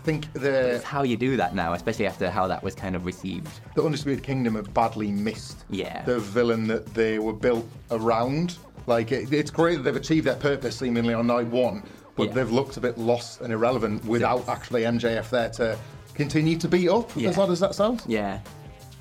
I 0.03 0.05
think 0.05 0.33
the 0.33 0.75
It's 0.75 0.83
how 0.83 1.03
you 1.03 1.15
do 1.15 1.37
that 1.37 1.55
now, 1.55 1.71
especially 1.71 2.07
after 2.07 2.29
how 2.29 2.45
that 2.47 2.61
was 2.61 2.75
kind 2.75 2.93
of 2.93 3.05
received. 3.05 3.47
the 3.73 3.83
Undisputed 3.85 4.21
Kingdom 4.21 4.55
have 4.55 4.73
badly 4.73 5.09
missed 5.13 5.63
Yeah. 5.69 6.03
the 6.03 6.19
villain 6.19 6.67
that 6.67 6.93
they 6.93 7.19
were 7.19 7.31
built 7.31 7.65
around. 7.89 8.57
Like 8.85 9.13
it, 9.13 9.31
it's 9.31 9.49
great 9.49 9.77
that 9.77 9.83
they've 9.83 9.95
achieved 9.95 10.27
their 10.27 10.35
purpose 10.35 10.75
seemingly 10.77 11.13
on 11.13 11.27
night 11.27 11.47
one, 11.47 11.83
but 12.17 12.27
Yeah. 12.27 12.33
they've 12.33 12.51
looked 12.51 12.75
a 12.75 12.81
bit 12.81 12.97
lost 12.97 13.39
and 13.39 13.53
irrelevant 13.53 14.03
without 14.03 14.45
actually 14.49 14.81
MJF 14.83 15.29
there 15.29 15.47
to 15.51 15.77
continue 16.15 16.57
to 16.57 16.67
beat 16.67 16.89
up. 16.89 17.09
Yeah. 17.15 17.29
As 17.29 17.37
odd 17.37 17.49
as 17.51 17.61
that 17.61 17.73
sounds. 17.73 18.03
Yeah, 18.05 18.39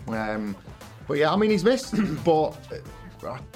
Um, 0.07 0.55
but 1.09 1.15
yeah, 1.19 1.33
I 1.33 1.37
mean 1.37 1.51
he's 1.51 1.65
missed, 1.65 1.95
but. 2.25 2.57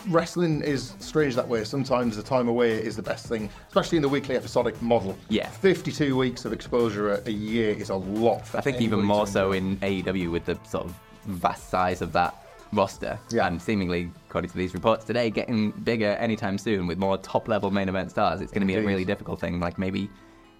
Wrestling 0.09 0.63
is 0.63 0.95
strange 0.99 1.35
that 1.35 1.47
way. 1.49 1.65
Sometimes 1.65 2.17
the 2.17 2.23
time 2.23 2.49
away 2.49 2.73
is 2.73 2.97
the 2.97 3.03
best 3.03 3.27
thing, 3.27 3.51
especially 3.69 3.97
in 3.97 4.03
the 4.03 4.09
weekly 4.09 4.37
episodic 4.37 4.81
model. 4.81 5.17
Yeah. 5.29 5.49
52 5.49 6.17
weeks 6.17 6.45
of 6.45 6.53
exposure 6.53 7.15
a, 7.15 7.23
a 7.27 7.31
year 7.33 7.71
is 7.75 7.91
a 7.91 7.95
lot. 7.97 8.43
I 8.55 8.61
think 8.61 8.81
even 8.81 9.03
more 9.03 9.27
so 9.27 9.53
in 9.53 9.77
AEW 9.79 10.31
with 10.31 10.45
the 10.45 10.59
sort 10.69 10.85
of 10.85 10.95
vast 11.27 11.69
size 11.71 12.03
of 12.03 12.13
that 12.13 12.35
roster, 12.73 13.19
Yeah. 13.31 13.47
and 13.47 13.61
seemingly, 13.61 14.11
according 14.29 14.51
to 14.51 14.57
these 14.57 14.75
reports 14.75 15.05
today, 15.05 15.31
getting 15.31 15.71
bigger 15.71 16.11
anytime 16.19 16.59
soon 16.59 16.87
with 16.87 16.99
more 16.99 17.17
top-level 17.19 17.71
main 17.71 17.89
event 17.89 18.11
stars. 18.11 18.41
It's 18.41 18.53
going 18.53 18.61
to 18.61 18.67
be 18.67 18.75
a 18.75 18.83
really 18.83 19.05
difficult 19.05 19.41
thing. 19.41 19.61
Like 19.61 19.79
maybe 19.79 20.11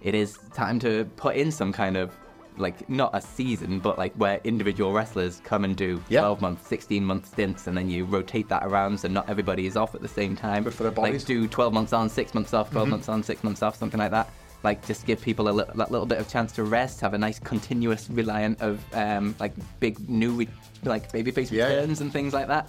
it 0.03 0.15
is 0.15 0.39
time 0.55 0.79
to 0.81 1.05
put 1.17 1.37
in 1.37 1.51
some 1.51 1.73
kind 1.73 1.97
of 1.97 2.13
like 2.59 2.89
not 2.89 3.11
a 3.15 3.21
season, 3.21 3.79
but 3.81 3.99
like 3.99 4.15
where 4.15 4.41
individual 4.45 4.93
wrestlers 4.93 5.41
come 5.45 5.65
and 5.65 5.77
do 5.77 6.03
Yeah. 6.09 6.21
12 6.21 6.41
month, 6.41 6.67
16 6.67 7.05
month 7.05 7.27
stints, 7.29 7.67
and 7.67 7.77
then 7.77 7.89
you 7.91 8.05
rotate 8.05 8.49
that 8.49 8.65
around 8.65 8.99
so 9.01 9.09
not 9.09 9.29
everybody 9.29 9.67
is 9.67 9.77
off 9.77 9.95
at 9.95 10.03
the 10.03 10.09
same 10.09 10.37
time. 10.37 10.65
Good 10.65 10.75
for 10.75 10.83
their 10.85 10.93
bodies. 10.93 11.23
Like 11.23 11.27
do 11.27 11.49
12 11.49 11.73
months 11.73 11.93
on, 11.93 12.09
six 12.09 12.35
months 12.35 12.55
off, 12.55 12.71
12 12.71 12.85
Mm-hmm. 12.87 12.91
months 12.93 13.09
on, 13.09 13.23
six 13.23 13.43
months 13.45 13.63
off, 13.63 13.77
something 13.77 13.99
like 13.99 14.11
that. 14.11 14.31
Like 14.63 14.85
just 14.87 15.07
give 15.07 15.21
people 15.21 15.49
a 15.49 15.53
li- 15.53 15.65
that 15.75 15.91
little 15.91 16.07
bit 16.07 16.19
of 16.19 16.29
chance 16.29 16.51
to 16.53 16.65
rest, 16.65 17.01
have 17.01 17.15
a 17.15 17.19
nice 17.19 17.39
continuous 17.39 18.09
reliant 18.11 18.61
of 18.61 18.83
um, 18.95 19.35
like 19.39 19.53
big 19.81 20.09
new 20.09 20.33
re- 20.33 20.49
like 20.85 21.13
babyface 21.13 21.51
Yeah, 21.51 21.69
yeah. 21.69 21.75
returns 21.77 22.01
and 22.01 22.13
things 22.13 22.33
like 22.33 22.49
that. 22.49 22.69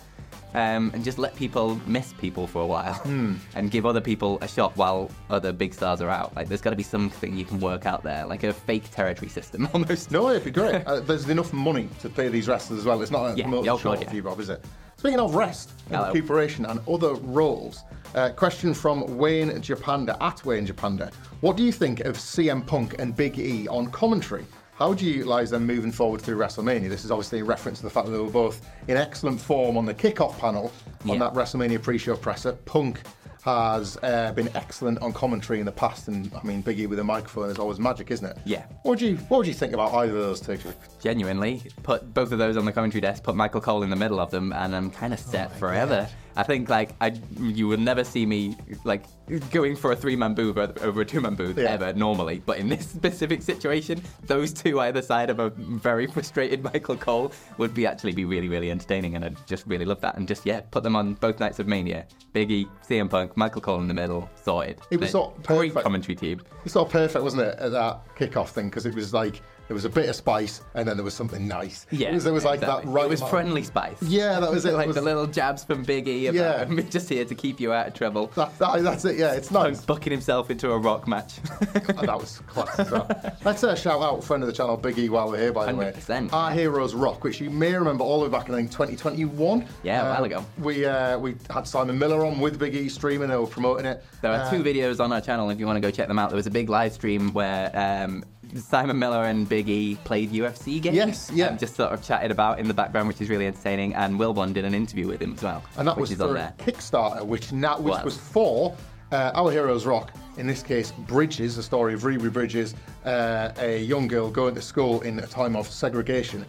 Um, 0.53 0.91
and 0.93 1.03
just 1.03 1.19
let 1.19 1.35
people 1.35 1.79
miss 1.85 2.13
people 2.13 2.47
for 2.47 2.61
a 2.61 2.65
while 2.65 2.93
Hmm. 2.95 3.35
and 3.55 3.69
give 3.69 3.85
other 3.85 4.01
people 4.01 4.39
a 4.41 4.47
shot 4.47 4.75
while 4.77 5.11
other 5.29 5.51
big 5.51 5.73
stars 5.73 6.01
are 6.01 6.09
out. 6.09 6.35
Like 6.35 6.47
there's 6.47 6.61
got 6.61 6.71
to 6.71 6.75
be 6.75 6.83
something 6.83 7.37
you 7.37 7.45
can 7.45 7.59
work 7.59 7.85
out 7.85 8.01
there, 8.01 8.25
like 8.25 8.43
a 8.43 8.53
fake 8.53 8.89
territory 8.91 9.29
system 9.29 9.67
almost. 9.73 10.09
No, 10.09 10.29
it'd 10.29 10.45
be 10.45 10.51
great. 10.51 10.83
uh, 10.87 11.01
there's 11.01 11.29
enough 11.29 11.53
money 11.53 11.89
to 11.99 12.09
pay 12.09 12.27
these 12.29 12.47
wrestlers 12.47 12.79
as 12.79 12.85
well. 12.85 13.01
It's 13.01 13.11
not 13.11 13.25
a 13.33 13.37
Yeah, 13.37 13.47
yeah, 13.49 13.71
oh, 13.73 13.93
yeah. 13.93 14.07
for 14.09 14.15
you, 14.15 14.21
Rob, 14.23 14.39
is 14.39 14.49
it? 14.49 14.63
Speaking 14.95 15.19
of 15.19 15.35
rest, 15.35 15.73
Hello. 15.89 16.07
recuperation, 16.07 16.65
and 16.65 16.79
other 16.87 17.13
roles, 17.15 17.83
uh, 18.15 18.29
question 18.29 18.73
from 18.73 19.17
Wayne 19.17 19.49
Japanda 19.61 20.17
at 20.21 20.43
Wayne 20.43 20.65
Japanda. 20.65 21.13
What 21.41 21.55
do 21.55 21.61
you 21.63 21.71
think 21.71 21.99
of 21.99 22.15
CM 22.17 22.65
Punk 22.65 22.95
and 22.97 23.15
Big 23.15 23.37
E 23.37 23.67
on 23.67 23.91
commentary? 23.91 24.43
How 24.77 24.93
do 24.93 25.05
you 25.05 25.13
utilise 25.13 25.49
them 25.49 25.65
moving 25.65 25.91
forward 25.91 26.21
through 26.21 26.37
WrestleMania? 26.37 26.87
This 26.87 27.03
is 27.03 27.09
obviously 27.09 27.39
in 27.39 27.45
reference 27.47 27.79
to 27.79 27.83
the 27.83 27.89
fact 27.89 28.05
that 28.05 28.11
they 28.11 28.19
were 28.19 28.29
both 28.29 28.63
in 28.87 28.95
excellent 28.95 29.41
form 29.41 29.75
on 29.75 29.85
the 29.85 29.93
kickoff 29.93 30.37
panel 30.37 30.71
on 31.03 31.13
Yeah. 31.13 31.19
that 31.19 31.33
WrestleMania 31.33 31.81
pre-show 31.81 32.15
presser. 32.15 32.51
Punk 32.53 33.01
has 33.43 33.97
uh, 34.03 34.33
been 34.33 34.49
excellent 34.55 34.99
on 35.01 35.13
commentary 35.13 35.59
in 35.59 35.65
the 35.65 35.71
past, 35.71 36.09
and 36.09 36.31
I 36.35 36.45
mean, 36.45 36.61
Big 36.61 36.79
E 36.79 36.85
with 36.85 36.99
a 36.99 37.03
microphone 37.03 37.49
is 37.49 37.57
always 37.57 37.79
magic, 37.79 38.11
isn't 38.11 38.25
it? 38.25 38.37
Yeah. 38.45 38.65
What 38.83 38.91
would 38.91 39.01
you 39.01 39.15
What 39.29 39.39
would 39.39 39.47
you 39.47 39.53
think 39.53 39.73
about 39.73 39.93
either 39.95 40.15
of 40.15 40.21
those 40.21 40.41
two? 40.41 40.59
Genuinely, 41.01 41.63
put 41.81 42.13
both 42.13 42.31
of 42.31 42.37
those 42.37 42.55
on 42.55 42.65
the 42.65 42.71
commentary 42.71 43.01
desk, 43.01 43.23
put 43.23 43.35
Michael 43.35 43.61
Cole 43.61 43.81
in 43.81 43.89
the 43.89 43.95
middle 43.95 44.19
of 44.19 44.29
them, 44.29 44.53
and 44.53 44.75
I'm 44.75 44.91
kind 44.91 45.11
of 45.13 45.19
set 45.19 45.51
forever. 45.57 46.07
I 46.37 46.43
think 46.43 46.69
like 46.69 46.91
I, 47.01 47.13
you 47.39 47.67
will 47.67 47.77
never 47.79 48.03
see 48.03 48.25
me 48.25 48.55
like 48.83 49.03
going 49.51 49.75
for 49.75 49.91
a 49.91 49.95
three-man 49.95 50.35
booth 50.35 50.55
over, 50.57 51.01
a 51.01 51.05
two-man 51.05 51.35
booth 51.35 51.57
Yeah. 51.57 51.71
ever 51.71 51.93
normally. 51.93 52.41
But 52.45 52.59
in 52.59 52.69
this 52.69 52.87
specific 52.99 53.41
situation, 53.41 54.01
those 54.25 54.53
two 54.53 54.79
either 54.79 55.01
side 55.01 55.29
of 55.29 55.39
a 55.39 55.49
very 55.49 56.07
frustrated 56.07 56.63
Michael 56.73 56.95
Cole 56.95 57.31
would 57.57 57.73
be 57.73 57.85
actually 57.87 58.13
be 58.13 58.23
really 58.25 58.47
really 58.47 58.71
entertaining, 58.71 59.15
and 59.15 59.25
I 59.25 59.29
just 59.47 59.65
really 59.67 59.85
love 59.85 59.99
that. 60.01 60.15
And 60.15 60.27
just 60.27 60.45
yeah, 60.45 60.61
put 60.71 60.83
them 60.83 60.95
on 60.95 61.15
both 61.15 61.39
nights 61.39 61.59
of 61.59 61.67
Mania. 61.67 62.05
Biggie, 62.33 62.69
CM 62.87 63.09
Punk, 63.09 63.35
Michael 63.35 63.61
Cole 63.61 63.79
in 63.79 63.87
the 63.87 63.93
middle, 63.93 64.29
sorted. 64.43 64.79
It 64.91 64.99
was 64.99 65.09
sort 65.11 65.35
of 65.35 65.43
great 65.43 65.69
perfect. 65.71 65.83
commentary 65.83 66.15
team. 66.15 66.41
It's 66.65 66.75
all 66.75 66.85
perfect, 66.85 67.23
wasn't 67.23 67.43
it, 67.43 67.57
at 67.57 67.71
that 67.71 68.15
kickoff 68.15 68.49
thing? 68.49 68.69
Because 68.69 68.85
it 68.85 68.93
was 68.93 69.13
like 69.13 69.41
there 69.67 69.75
was 69.75 69.85
a 69.85 69.89
bit 69.89 70.07
of 70.09 70.15
spice, 70.15 70.61
and 70.75 70.87
then 70.87 70.95
there 70.97 71.03
was 71.03 71.13
something 71.13 71.47
nice. 71.47 71.85
Yeah, 71.91 72.09
it 72.09 72.13
was, 72.15 72.23
there 72.23 72.33
was 72.33 72.45
like 72.45 72.59
exactly. 72.61 72.85
that 72.85 72.91
right. 72.91 73.05
It 73.05 73.09
was 73.09 73.21
friendly 73.23 73.63
spice. 73.63 74.01
Yeah, 74.01 74.39
that 74.39 74.49
was 74.51 74.65
it. 74.65 74.73
like 74.73 74.85
It 74.85 74.87
was- 74.87 74.95
the 74.95 75.01
little 75.01 75.27
jabs 75.27 75.63
from 75.63 75.83
Big 75.83 76.07
E. 76.07 76.27
About, 76.27 76.35
Yeah. 76.35 76.61
I'm 76.69 76.89
just 76.89 77.09
here 77.09 77.25
to 77.25 77.35
keep 77.35 77.59
you 77.59 77.73
out 77.73 77.87
of 77.87 77.93
trouble. 77.93 78.27
That, 78.35 78.57
that, 78.59 78.83
that's 78.83 79.05
it. 79.05 79.17
Yeah, 79.17 79.33
it's 79.33 79.51
nice. 79.51 79.77
Punk 79.77 79.87
bucking 79.87 80.11
himself 80.11 80.49
into 80.49 80.71
a 80.71 80.77
rock 80.77 81.07
match. 81.07 81.35
That 82.07 82.19
was 82.19 82.39
class 82.47 82.79
as 82.79 82.91
well. 82.91 83.09
Let's 83.43 83.63
uh, 83.63 83.75
shout 83.75 84.01
out 84.01 84.23
friend 84.23 84.41
of 84.43 84.47
the 84.47 84.53
channel, 84.53 84.77
Big 84.77 84.97
E, 84.99 85.09
while 85.09 85.29
we're 85.29 85.39
here, 85.39 85.51
by 85.51 85.71
the 85.71 85.75
way. 85.77 85.91
100%. 85.91 86.31
Our 86.31 86.51
Heroes 86.51 86.93
Rock, 86.93 87.23
which 87.23 87.41
you 87.41 87.49
may 87.49 87.73
remember 87.73 88.03
all 88.03 88.19
the 88.19 88.25
way 88.25 88.31
back 88.31 88.47
in 88.47 88.53
I 88.55 88.59
think, 88.59 88.71
2021. 88.71 89.65
Yeah, 89.83 90.01
a 90.01 90.09
while 90.11 90.21
Uh, 90.21 90.25
ago. 90.25 90.45
We 90.59 90.85
uh, 90.85 91.17
we 91.19 91.35
had 91.49 91.67
Simon 91.67 91.97
Miller 91.99 92.23
on 92.25 92.39
with 92.39 92.59
Big 92.59 92.75
E 92.75 92.87
streaming, 92.89 93.29
they 93.29 93.35
were 93.35 93.47
promoting 93.47 93.85
it. 93.85 94.03
there 94.21 94.31
are 94.31 94.41
Uh, 94.45 94.49
two 94.49 94.63
videos 94.63 94.99
on 95.03 95.11
our 95.11 95.21
channel 95.21 95.49
if 95.49 95.59
you 95.59 95.65
want 95.65 95.77
to 95.77 95.81
go 95.81 95.89
check 95.91 96.07
them 96.07 96.19
out. 96.19 96.29
There 96.29 96.37
was 96.37 96.47
a 96.47 96.51
big 96.51 96.69
live 96.69 96.93
stream 96.93 97.33
where 97.33 97.71
um, 97.75 98.23
Simon 98.55 98.97
Miller 98.99 99.23
and 99.25 99.47
Big 99.47 99.67
E 99.69 99.95
played 100.03 100.31
UFC 100.31 100.81
games. 100.81 100.95
Yes, 100.95 101.31
yeah. 101.33 101.47
And 101.47 101.59
just 101.59 101.75
sort 101.75 101.91
of 101.91 102.03
chatted 102.03 102.31
about 102.31 102.59
in 102.59 102.67
the 102.67 102.73
background, 102.73 103.07
which 103.07 103.21
is 103.21 103.29
really 103.29 103.47
entertaining. 103.47 103.93
And 103.95 104.17
Will 104.17 104.33
Bond 104.33 104.53
did 104.55 104.65
an 104.65 104.73
interview 104.73 105.07
with 105.07 105.21
him 105.21 105.33
as 105.33 105.43
well. 105.43 105.63
And 105.77 105.87
that 105.87 105.95
which 105.95 106.01
was 106.01 106.11
is 106.11 106.17
for 106.17 106.27
on 106.29 106.33
there. 106.35 106.53
Kickstarter, 106.57 107.25
which 107.25 107.51
now 107.51 107.77
which 107.79 107.93
Well. 107.93 108.03
was 108.05 108.17
for 108.17 108.75
Uh, 109.09 109.31
our 109.35 109.49
heroes 109.49 109.85
rock. 109.85 110.11
In 110.35 110.45
this 110.47 110.61
case, 110.61 110.91
Bridges, 110.91 111.55
the 111.55 111.63
story 111.63 111.93
of 111.93 112.03
Ruby 112.03 112.27
Bridges, 112.27 112.75
uh, 113.05 113.51
a 113.57 113.81
young 113.81 114.05
girl 114.09 114.29
going 114.29 114.53
to 114.55 114.61
school 114.61 114.99
in 114.99 115.19
a 115.19 115.25
time 115.25 115.55
of 115.55 115.65
segregation. 115.65 116.45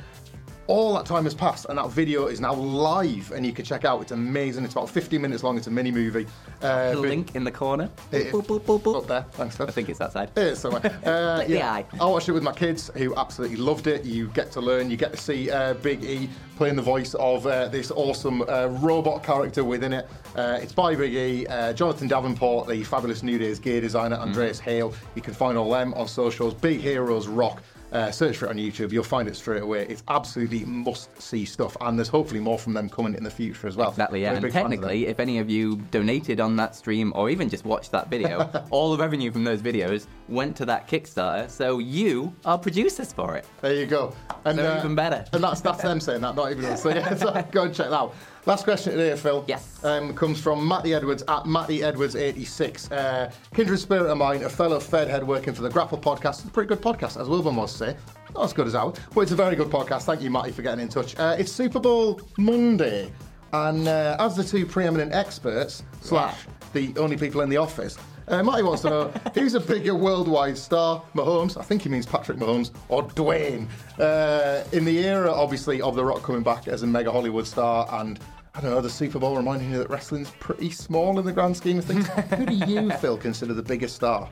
All 0.68 0.92
that 0.96 1.07
time 1.07 1.24
has 1.24 1.33
passed, 1.33 1.64
and 1.70 1.78
that 1.78 1.88
video 1.88 2.26
is 2.26 2.42
now 2.42 2.52
live, 2.52 3.33
and 3.33 3.46
you 3.46 3.52
can 3.54 3.64
check 3.64 3.87
out. 3.87 4.02
It's 4.02 4.12
amazing. 4.12 4.64
It's 4.64 4.74
about 4.74 4.90
15 4.90 5.18
minutes 5.18 5.42
long. 5.42 5.57
It's 5.57 5.66
a 5.66 5.70
mini 5.70 5.90
movie. 5.90 6.26
Uh, 6.61 6.90
The 6.90 6.96
link 6.98 7.35
in 7.35 7.42
the 7.42 7.50
corner. 7.50 7.88
It- 8.12 8.31
Boop, 8.31 8.44
boop, 8.44 8.61
boop, 8.61 8.81
boop. 8.81 8.96
Up 8.98 9.07
there. 9.07 9.24
Thanks, 9.33 9.57
Phil. 9.57 9.66
I 9.66 9.70
think 9.70 9.88
it's 9.88 9.98
that 9.98 10.12
side. 10.12 10.31
It 10.37 10.42
is 10.42 10.59
somewhere. 10.59 10.83
Uh, 11.09 11.37
Click 11.37 11.48
the 11.48 11.54
yeah. 11.54 11.72
eye. 11.72 11.87
I 11.98 12.04
watched 12.04 12.28
it 12.28 12.33
with 12.33 12.42
my 12.42 12.52
kids 12.52 12.90
who 12.96 13.16
absolutely 13.16 13.57
loved 13.57 13.87
it. 13.87 14.04
You 14.04 14.28
get 14.28 14.52
to 14.52 14.61
learn, 14.61 14.90
you 14.90 14.98
get 14.98 15.12
to 15.12 15.16
see 15.16 15.50
uh, 15.50 15.72
Big 15.74 16.04
E 16.04 16.28
playing 16.57 16.76
the 16.76 16.83
voice 16.83 17.14
of 17.14 17.46
uh, 17.46 17.68
this 17.68 17.90
awesome 17.90 18.42
uh, 18.42 18.66
robot 18.83 19.22
character 19.22 19.64
within 19.64 19.94
it. 19.94 20.07
Uh, 20.37 20.59
it's 20.61 20.74
by 20.74 20.94
Big 20.94 21.14
E, 21.14 21.46
uh, 21.46 21.72
Jonathan 21.72 22.09
Davenport, 22.09 22.68
the 22.68 22.83
fabulous 22.85 23.22
New 23.22 23.38
Days 23.38 23.59
gear 23.59 23.81
designer, 23.81 24.16
Andreas 24.16 24.61
Hale. 24.61 24.92
You 25.14 25.22
can 25.22 25.33
find 25.33 25.57
all 25.57 25.70
them 25.70 25.94
on 25.94 26.07
socials. 26.09 26.52
Big 26.52 26.81
Heroes 26.81 27.26
Rock. 27.26 27.62
Uh, 27.92 28.11
search 28.11 28.37
for 28.37 28.46
it 28.46 28.51
on 28.51 28.57
YouTube, 28.57 28.92
you'll 28.92 29.03
find 29.03 29.29
it 29.29 29.37
straight 29.37 29.62
away. 29.62 29.87
It's 29.88 30.03
absolutely 30.09 30.64
must 30.64 31.20
see 31.20 31.44
stuff, 31.44 31.77
and 31.81 31.98
there's 31.98 32.09
hopefully 32.09 32.40
more 32.40 32.59
from 32.59 32.74
them 32.74 32.88
coming 32.88 33.14
in 33.14 33.24
the 33.24 33.31
future 33.31 33.66
as 33.66 33.77
well. 33.77 33.88
Exactly, 33.88 34.22
yeah. 34.22 34.33
And 34.33 34.42
big 34.42 34.53
fans 34.53 34.64
of 34.66 34.70
them. 34.70 34.81
technically, 34.81 35.07
if 35.07 35.20
any 35.20 35.38
of 35.38 35.48
you 35.48 35.77
donated 35.90 36.40
on 36.40 36.57
that 36.57 36.74
stream 36.74 37.12
or 37.16 37.31
even 37.31 37.48
just 37.48 37.64
watched 37.64 37.90
that 37.92 38.09
video, 38.11 38.51
all 38.70 38.94
the 38.94 39.03
revenue 39.03 39.31
from 39.31 39.44
those 39.44 39.62
videos 39.62 40.07
went 40.29 40.55
to 40.57 40.66
that 40.66 40.87
Kickstarter. 40.87 41.48
So 41.48 41.79
you 41.79 42.35
are 42.44 42.59
producers 42.59 43.12
for 43.12 43.37
it. 43.37 43.46
There 43.62 43.74
you 43.74 43.87
go. 43.87 44.14
And 44.44 44.59
So 44.59 44.79
even 44.79 44.94
better. 44.94 45.24
And 45.33 45.42
that's 45.42 45.61
that's 45.61 45.83
them 45.83 46.01
saying 46.01 46.20
that, 46.20 46.35
not 46.35 46.51
even 46.51 46.64
us. 46.66 46.83
So 46.83 46.90
yeah, 46.90 47.14
so 47.14 47.33
go 47.51 47.64
and 47.64 47.74
check 47.74 47.88
that 47.88 47.94
out. 47.94 48.14
Last 48.46 48.64
question 48.64 48.92
today, 48.96 49.14
Phil. 49.16 49.44
Yes. 49.46 49.85
Um, 49.85 50.14
comes 50.14 50.40
from 50.40 50.66
Matty 50.66 50.94
Edwards 50.94 51.22
at 51.29 51.44
Matty 51.44 51.83
Edwards 51.83 52.16
86. 52.16 52.90
Uh, 52.90 53.31
kindred 53.55 53.79
spirit 53.79 54.07
of 54.11 54.16
mine, 54.16 54.42
a 54.42 54.48
fellow 54.48 54.81
Fed 54.81 55.09
head 55.09 55.27
working 55.27 55.53
for 55.53 55.61
the 55.62 55.68
Grapple 55.68 55.98
podcast. 55.98 56.40
It's 56.40 56.44
a 56.44 56.51
pretty 56.51 56.68
good 56.68 56.81
podcast, 56.81 57.20
as 57.20 57.29
Wilbur 57.29 57.53
must 57.53 57.77
say. 57.77 57.94
Not 58.35 58.44
as 58.44 58.53
good 58.55 58.66
as 58.66 58.74
ours, 58.74 58.96
but 59.14 59.20
it's 59.22 59.33
a 59.33 59.37
very 59.37 59.55
good 59.55 59.68
podcast. 59.68 60.03
Thank 60.05 60.22
you, 60.22 60.31
Matty, 60.31 60.53
for 60.53 60.62
getting 60.62 60.81
in 60.81 60.88
touch. 60.88 61.18
Uh, 61.18 61.37
it's 61.38 61.53
Super 61.53 61.79
Bowl 61.81 62.20
Monday, 62.38 63.12
and 63.53 63.87
uh, 63.87 64.16
as 64.18 64.35
the 64.37 64.44
two 64.44 64.64
preeminent 64.64 65.12
experts 65.12 65.83
slash 66.01 66.46
the 66.72 66.94
only 66.96 67.16
people 67.18 67.42
in 67.42 67.51
the 67.51 67.57
office. 67.59 67.98
Uh, 68.29 68.43
Matty 68.43 68.62
wants 68.62 68.83
to 68.83 68.91
know 68.91 69.09
who's 69.35 69.55
a 69.55 69.61
bigger 69.61 69.95
worldwide 69.95 70.59
star, 70.59 71.03
Mahomes, 71.14 71.57
I 71.57 71.62
think 71.62 71.83
he 71.83 71.88
means 71.88 72.05
Patrick 72.07 72.38
Mahomes, 72.38 72.71
or 72.88 73.03
Dwayne? 73.09 73.69
Uh, 73.99 74.64
in 74.73 74.85
the 74.85 74.99
era, 74.99 75.33
obviously, 75.33 75.81
of 75.81 75.97
The 75.97 76.05
Rock 76.05 76.23
coming 76.23 76.43
back 76.43 76.69
as 76.69 76.83
a 76.83 76.87
mega 76.87 77.11
Hollywood 77.11 77.47
star 77.47 77.88
and 78.01 78.19
I 78.55 78.61
don't 78.61 78.71
know, 78.71 78.81
the 78.81 78.91
Super 78.91 79.19
Bowl 79.21 79.37
reminding 79.37 79.71
you 79.71 79.79
that 79.79 79.88
wrestling's 79.88 80.31
pretty 80.41 80.71
small 80.71 81.19
in 81.19 81.25
the 81.25 81.33
grand 81.33 81.57
scheme 81.57 81.79
of 81.79 81.85
things. 81.85 82.07
Who 82.37 82.45
do 82.45 82.55
you, 82.55 82.91
Phil, 82.93 83.17
consider 83.17 83.55
the 83.55 83.62
biggest 83.62 83.95
star? 83.95 84.29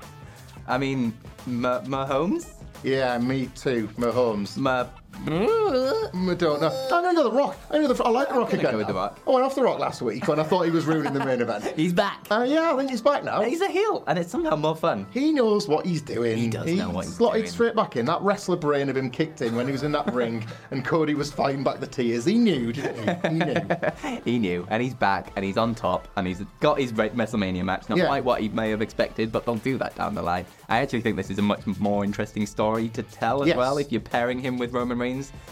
I 0.67 0.79
mean, 0.79 1.17
M- 1.47 1.63
Mahomes? 1.63 2.53
Yeah, 2.83 3.17
me 3.19 3.47
too, 3.55 3.89
Mahomes. 3.97 4.57
Ma- 4.57 4.87
I 5.27 6.35
don't 6.39 6.61
know. 6.61 6.89
I 6.93 7.13
know 7.13 7.23
the 7.25 7.33
Rock. 7.33 7.57
I 7.71 7.79
know 7.79 7.93
the. 7.93 8.05
I 8.05 8.11
like 8.11 8.29
the 8.29 8.35
Rock 8.35 8.53
again. 8.53 8.73
go 8.73 8.77
with. 8.79 8.87
The 8.87 8.95
Rock. 8.95 9.19
I 9.27 9.31
went 9.31 9.45
off 9.45 9.55
the 9.55 9.63
Rock 9.63 9.79
last 9.79 10.03
week 10.03 10.29
when 10.29 10.39
I 10.39 10.43
thought 10.43 10.63
he 10.63 10.71
was 10.71 10.85
ruining 10.85 11.13
the 11.13 11.25
main 11.25 11.41
event. 11.41 11.65
He's 11.77 11.93
back. 11.93 12.25
Uh, 12.31 12.45
yeah, 12.47 12.73
I 12.73 12.77
think 12.77 12.91
he's 12.91 13.01
back 13.01 13.25
now. 13.25 13.43
He's 13.43 13.61
a 13.61 13.69
heel, 13.69 14.05
and 14.07 14.19
it's 14.19 14.31
somehow 14.31 14.57
more 14.57 14.77
fun. 14.77 15.07
He 15.11 15.33
knows 15.33 15.69
what 15.69 15.87
he's 15.87 16.03
doing. 16.03 16.37
He 16.37 16.49
does 16.49 16.67
know 16.73 16.91
what 16.91 17.05
he's 17.07 17.17
doing. 17.17 17.17
slotted 17.17 17.43
doing. 17.43 17.53
straight 17.53 17.75
back 17.75 17.97
in. 17.97 18.05
That 18.07 18.21
wrestler 18.23 18.57
brain 18.57 18.89
of 18.89 18.97
him 18.97 19.11
kicked 19.11 19.41
in 19.43 19.57
when 19.57 19.67
he 19.67 19.73
was 19.73 19.83
in 19.83 19.93
that 19.93 20.13
ring, 20.13 20.45
and 20.71 20.85
Cody 20.85 21.15
was 21.15 21.33
fighting 21.33 21.65
back 21.65 21.81
the 21.81 21.87
tears. 21.87 22.25
He 22.25 22.37
knew, 22.39 22.73
didn't 22.73 23.25
he? 23.25 23.29
He 23.29 23.39
knew. 23.39 24.23
He 24.25 24.39
knew, 24.39 24.67
and 24.71 24.83
he's 24.83 24.95
back, 24.95 25.33
and 25.37 25.45
he's 25.45 25.57
on 25.57 25.75
top, 25.75 26.09
and 26.17 26.27
he's 26.27 26.43
got 26.61 26.79
his 26.79 26.93
WrestleMania 26.93 27.65
match. 27.65 27.89
Not 27.89 27.99
Yeah. 27.99 28.07
quite 28.07 28.25
what 28.25 28.41
he 28.41 28.49
may 28.49 28.71
have 28.71 28.83
expected, 28.83 29.31
but 29.33 29.45
they'll 29.47 29.55
do 29.57 29.79
that 29.79 29.95
down 29.95 30.15
the 30.15 30.23
line. 30.23 30.47
I 30.69 30.79
actually 30.79 31.01
think 31.03 31.17
this 31.17 31.31
is 31.31 31.39
a 31.39 31.43
much 31.43 31.65
more 31.79 32.05
interesting 32.05 32.45
story 32.47 32.89
to 32.91 33.03
tell 33.03 33.43
as 33.43 33.49
Yes. 33.49 33.57
well 33.57 33.79
if 33.79 33.93
you're 33.93 34.01
pairing 34.01 34.41
him 34.41 34.59
with 34.59 34.73
Roman 34.73 34.99
Reigns. 34.99 35.06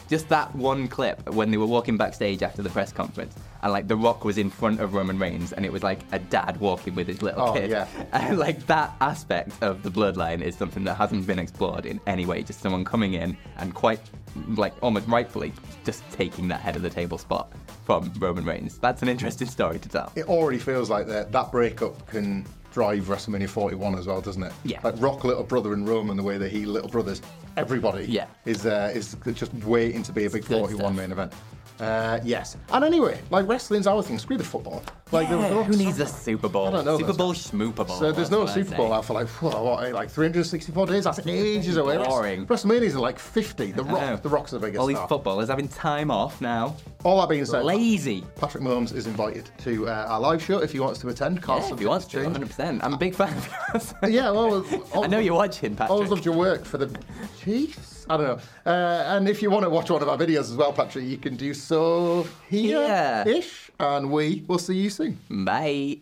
Just 0.09 0.29
that 0.29 0.55
one 0.57 0.89
clip 0.89 1.29
when 1.31 1.51
they 1.51 1.57
were 1.57 1.67
walking 1.67 1.97
backstage 1.97 2.43
after 2.43 2.63
the 2.63 2.71
press 2.71 2.93
conference, 2.93 3.35
and 3.63 3.73
like 3.73 3.87
The 3.89 3.97
Rock 3.97 4.25
was 4.25 4.37
in 4.39 4.51
front 4.51 4.81
of 4.81 4.95
Roman 4.95 5.19
Reigns, 5.19 5.53
and 5.53 5.65
it 5.65 5.73
was 5.73 5.83
like 5.83 6.01
a 6.13 6.19
dad 6.19 6.59
walking 6.61 6.95
with 6.95 7.07
his 7.07 7.23
little 7.23 7.49
Oh, 7.49 7.53
kid. 7.53 7.71
yeah. 7.71 7.87
And 8.13 8.39
like 8.39 8.67
that 8.67 8.95
aspect 9.01 9.53
of 9.63 9.83
the 9.83 9.91
bloodline 9.91 10.41
is 10.43 10.57
something 10.57 10.85
that 10.85 10.97
hasn't 10.97 11.27
been 11.27 11.39
explored 11.39 11.87
in 11.87 12.01
any 12.07 12.27
way. 12.27 12.43
Just 12.43 12.61
someone 12.61 12.85
coming 12.85 13.15
in 13.15 13.37
and 13.59 13.75
quite, 13.75 14.01
like, 14.49 14.75
almost 14.83 15.07
rightfully, 15.09 15.53
just 15.85 16.03
taking 16.11 16.49
that 16.49 16.61
head 16.61 16.77
of 16.77 16.83
the 16.83 16.91
table 16.91 17.19
spot 17.19 17.53
from 17.85 18.13
Roman 18.19 18.45
Reigns. 18.45 18.79
That's 18.79 19.03
an 19.03 19.09
interesting 19.09 19.49
story 19.49 19.79
to 19.79 19.89
tell. 19.89 20.13
It 20.17 20.27
already 20.29 20.59
feels 20.59 20.91
like 20.91 21.07
that 21.07 21.33
that 21.33 21.53
breakup 21.53 22.07
can 22.09 22.45
drive 22.75 23.05
WrestleMania 23.05 23.49
41 23.49 23.95
as 23.97 24.07
well, 24.09 24.21
doesn't 24.21 24.43
it? 24.43 24.53
Yeah. 24.65 24.81
Like 24.83 24.97
Rock 25.01 25.23
little 25.23 25.45
brother 25.45 25.73
in 25.73 25.87
Rome 25.87 25.95
and 25.95 25.95
Roman, 25.95 26.17
the 26.17 26.23
way 26.25 26.39
that 26.39 26.51
he 26.51 26.67
little 26.67 26.89
brothers, 26.89 27.23
everybody 27.57 28.05
Yeah. 28.07 28.27
is 28.45 28.67
uh, 28.67 28.91
is 28.93 29.17
just 29.35 29.55
waiting 29.65 30.03
to 30.03 30.13
be 30.13 30.25
a 30.25 30.31
big 30.31 30.45
Good 30.45 30.59
41 30.59 30.81
stuff. 30.81 30.93
main 30.97 31.13
event. 31.13 31.33
Uh, 31.81 32.21
yes. 32.23 32.57
And 32.73 32.85
anyway, 32.85 33.21
like 33.31 33.49
wrestling's 33.49 33.87
our 33.87 34.03
thing. 34.03 34.19
Screw 34.19 34.37
the 34.37 34.45
football. 34.45 34.83
Like 35.11 35.29
the- 35.29 35.37
Yeah, 35.39 35.63
who 35.65 35.77
needs 35.77 35.99
a 35.99 36.07
Super 36.07 36.49
Bowl? 36.49 36.69
I 36.69 36.71
don't 36.71 36.85
know 36.85 36.99
Super 36.99 37.13
Bowl. 37.13 37.33
Schmooper 37.35 37.87
Bowl. 37.87 37.99
So 37.99 38.13
there's 38.13 38.31
no 38.31 38.41
what 38.41 38.51
Super 38.51 38.77
Bowl 38.77 38.93
out 38.93 39.05
for 39.05 39.15
like 39.15 39.29
whoa, 39.29 39.63
what, 39.63 39.93
like 39.93 40.09
364 40.11 40.87
days. 40.87 41.05
That's 41.05 41.27
ages 41.27 41.77
away. 41.77 41.97
Boring. 41.99 42.47
WrestleMania's 42.47 42.95
in 42.95 43.01
like 43.01 43.19
50. 43.19 43.73
The 43.73 43.83
Rock, 43.85 44.23
the 44.23 44.29
Rock's 44.29 44.53
are 44.53 44.59
the 44.59 44.67
biggest 44.67 44.81
All 44.81 44.87
these 44.87 44.97
star. 44.97 45.09
footballers 45.09 45.49
having 45.49 45.69
time 45.69 46.11
off 46.11 46.41
now. 46.41 46.77
All 47.05 47.21
that 47.21 47.29
being 47.29 47.45
said, 47.45 47.65
Lazy. 47.65 48.25
Patrick 48.37 48.63
Mahomes 48.63 48.95
is 48.95 49.07
invited 49.07 49.51
to 49.59 49.89
uh, 49.89 50.07
our 50.09 50.21
live 50.21 50.43
show 50.43 50.59
if 50.61 50.71
he 50.73 50.79
wants 50.81 51.01
to 51.01 51.09
attend. 51.09 51.43
Can't 51.43 51.63
Yeah, 51.65 51.73
if 51.73 51.79
he 51.81 51.87
wants 51.87 52.07
to, 52.07 52.19
100%. 52.19 52.81
I'm 52.83 52.95
a 52.95 52.97
big 52.99 53.15
fan 53.15 53.37
of 53.37 53.49
yours. 53.73 53.95
Yeah, 54.09 54.31
well, 54.31 54.65
I 55.03 55.07
know 55.09 55.19
you're 55.19 55.35
watching, 55.35 55.75
Patrick. 55.75 55.91
I 55.91 55.93
always 55.95 56.11
loved 56.11 56.25
your 56.25 56.37
work 56.37 56.65
for 56.65 56.79
the 56.79 56.97
Chiefs. 57.41 57.94
I 58.09 58.17
don't 58.17 58.27
know. 58.27 58.71
Uh, 58.71 59.17
and 59.17 59.29
if 59.29 59.43
you 59.43 59.51
want 59.51 59.65
to 59.65 59.71
watch 59.71 59.91
one 59.91 60.03
of 60.03 60.09
our 60.09 60.19
videos 60.19 60.51
as 60.51 60.57
well, 60.57 60.73
Patrick, 60.73 61.05
you 61.05 61.17
can 61.17 61.37
do 61.37 61.55
so 61.55 62.27
here 62.49 63.25
ish. 63.27 63.71
And 63.81 64.11
we 64.11 64.45
will 64.47 64.59
see 64.59 64.77
you 64.77 64.91
soon. 64.91 65.19
Bye. 65.31 65.99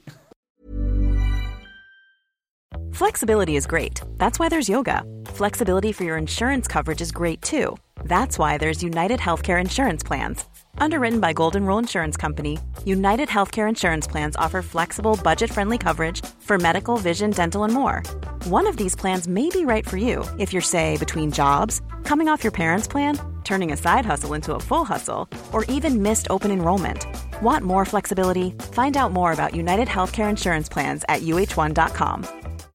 Flexibility 2.92 3.56
is 3.56 3.66
great. 3.66 4.00
That's 4.18 4.38
why 4.38 4.48
there's 4.48 4.68
yoga. 4.68 5.02
Flexibility 5.26 5.92
for 5.92 6.04
your 6.04 6.16
insurance 6.16 6.68
coverage 6.68 7.00
is 7.00 7.10
great 7.10 7.40
too. 7.42 7.76
That's 8.04 8.38
why 8.38 8.58
there's 8.58 8.82
United 8.82 9.18
Healthcare 9.18 9.60
Insurance 9.60 10.02
Plans. 10.02 10.44
Underwritten 10.78 11.20
by 11.20 11.32
Golden 11.32 11.66
Rule 11.66 11.78
Insurance 11.78 12.16
Company, 12.16 12.58
United 12.84 13.28
Healthcare 13.28 13.68
Insurance 13.68 14.06
Plans 14.06 14.36
offer 14.36 14.62
flexible, 14.62 15.18
budget 15.22 15.50
friendly 15.50 15.78
coverage 15.78 16.24
for 16.40 16.58
medical, 16.58 16.96
vision, 16.96 17.30
dental, 17.30 17.64
and 17.64 17.72
more. 17.72 18.02
One 18.44 18.66
of 18.66 18.76
these 18.76 18.96
plans 18.96 19.28
may 19.28 19.48
be 19.50 19.64
right 19.64 19.86
for 19.86 19.96
you 19.96 20.24
if 20.38 20.52
you're, 20.52 20.62
say, 20.62 20.96
between 20.96 21.30
jobs, 21.30 21.80
coming 22.04 22.28
off 22.28 22.44
your 22.44 22.52
parents' 22.52 22.88
plan, 22.88 23.18
turning 23.44 23.72
a 23.72 23.76
side 23.76 24.04
hustle 24.04 24.34
into 24.34 24.54
a 24.54 24.60
full 24.60 24.84
hustle, 24.84 25.28
or 25.52 25.64
even 25.64 26.02
missed 26.02 26.26
open 26.30 26.50
enrollment. 26.50 27.06
Want 27.42 27.64
more 27.64 27.84
flexibility? 27.84 28.50
Find 28.72 28.96
out 28.96 29.12
more 29.12 29.32
about 29.32 29.54
United 29.54 29.88
Healthcare 29.88 30.28
Insurance 30.30 30.68
Plans 30.68 31.04
at 31.08 31.22
uhone.com. 31.22 32.26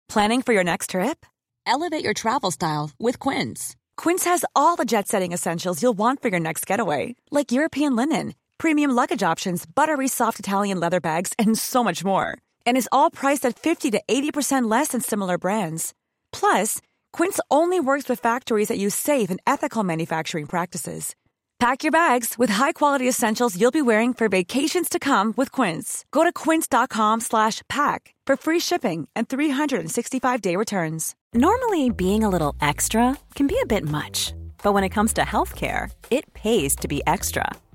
Planning 0.09 0.41
for 0.41 0.53
your 0.53 0.63
next 0.63 0.91
trip? 0.91 1.25
Elevate 1.65 2.03
your 2.03 2.13
travel 2.13 2.51
style 2.51 2.91
with 2.97 3.19
Quince. 3.19 3.75
Quince 3.97 4.23
has 4.23 4.45
all 4.55 4.75
the 4.77 4.85
jet 4.85 5.07
setting 5.07 5.33
essentials 5.33 5.81
you'll 5.81 5.97
want 5.97 6.21
for 6.21 6.29
your 6.29 6.39
next 6.39 6.65
getaway, 6.65 7.15
like 7.29 7.51
European 7.51 7.95
linen, 7.95 8.33
premium 8.57 8.91
luggage 8.91 9.23
options, 9.23 9.65
buttery 9.65 10.07
soft 10.07 10.39
Italian 10.39 10.79
leather 10.79 11.01
bags, 11.01 11.33
and 11.37 11.57
so 11.57 11.83
much 11.83 12.05
more. 12.05 12.37
And 12.65 12.77
is 12.77 12.89
all 12.91 13.11
priced 13.11 13.45
at 13.45 13.59
50 13.59 13.91
to 13.91 14.01
80% 14.07 14.71
less 14.71 14.89
than 14.89 15.01
similar 15.01 15.37
brands. 15.37 15.93
Plus, 16.31 16.81
Quince 17.13 17.39
only 17.49 17.79
works 17.79 18.07
with 18.07 18.21
factories 18.21 18.69
that 18.69 18.77
use 18.77 18.95
safe 18.95 19.29
and 19.29 19.41
ethical 19.45 19.83
manufacturing 19.83 20.45
practices. 20.45 21.15
Pack 21.59 21.83
your 21.83 21.91
bags 21.91 22.35
with 22.37 22.51
high-quality 22.51 23.07
essentials 23.09 23.59
you'll 23.59 23.71
be 23.71 23.81
wearing 23.81 24.13
for 24.13 24.29
vacations 24.29 24.89
to 24.89 24.99
come 24.99 25.33
with 25.35 25.51
Quince. 25.51 26.05
Go 26.11 26.23
to 26.23 26.31
quince.com 26.31 27.19
slash 27.21 27.63
pack 27.67 28.13
for 28.27 28.37
free 28.37 28.59
shipping 28.59 29.07
and 29.15 29.27
365-day 29.27 30.55
returns. 30.55 31.15
Normally, 31.33 31.89
being 31.89 32.23
a 32.23 32.29
little 32.29 32.55
extra 32.61 33.17
can 33.33 33.47
be 33.47 33.57
a 33.59 33.65
bit 33.65 33.83
much, 33.83 34.35
but 34.61 34.73
when 34.73 34.83
it 34.83 34.89
comes 34.89 35.13
to 35.13 35.21
healthcare, 35.21 35.89
it 36.11 36.31
pays 36.33 36.75
to 36.75 36.87
be 36.87 37.01
extra. 37.07 37.49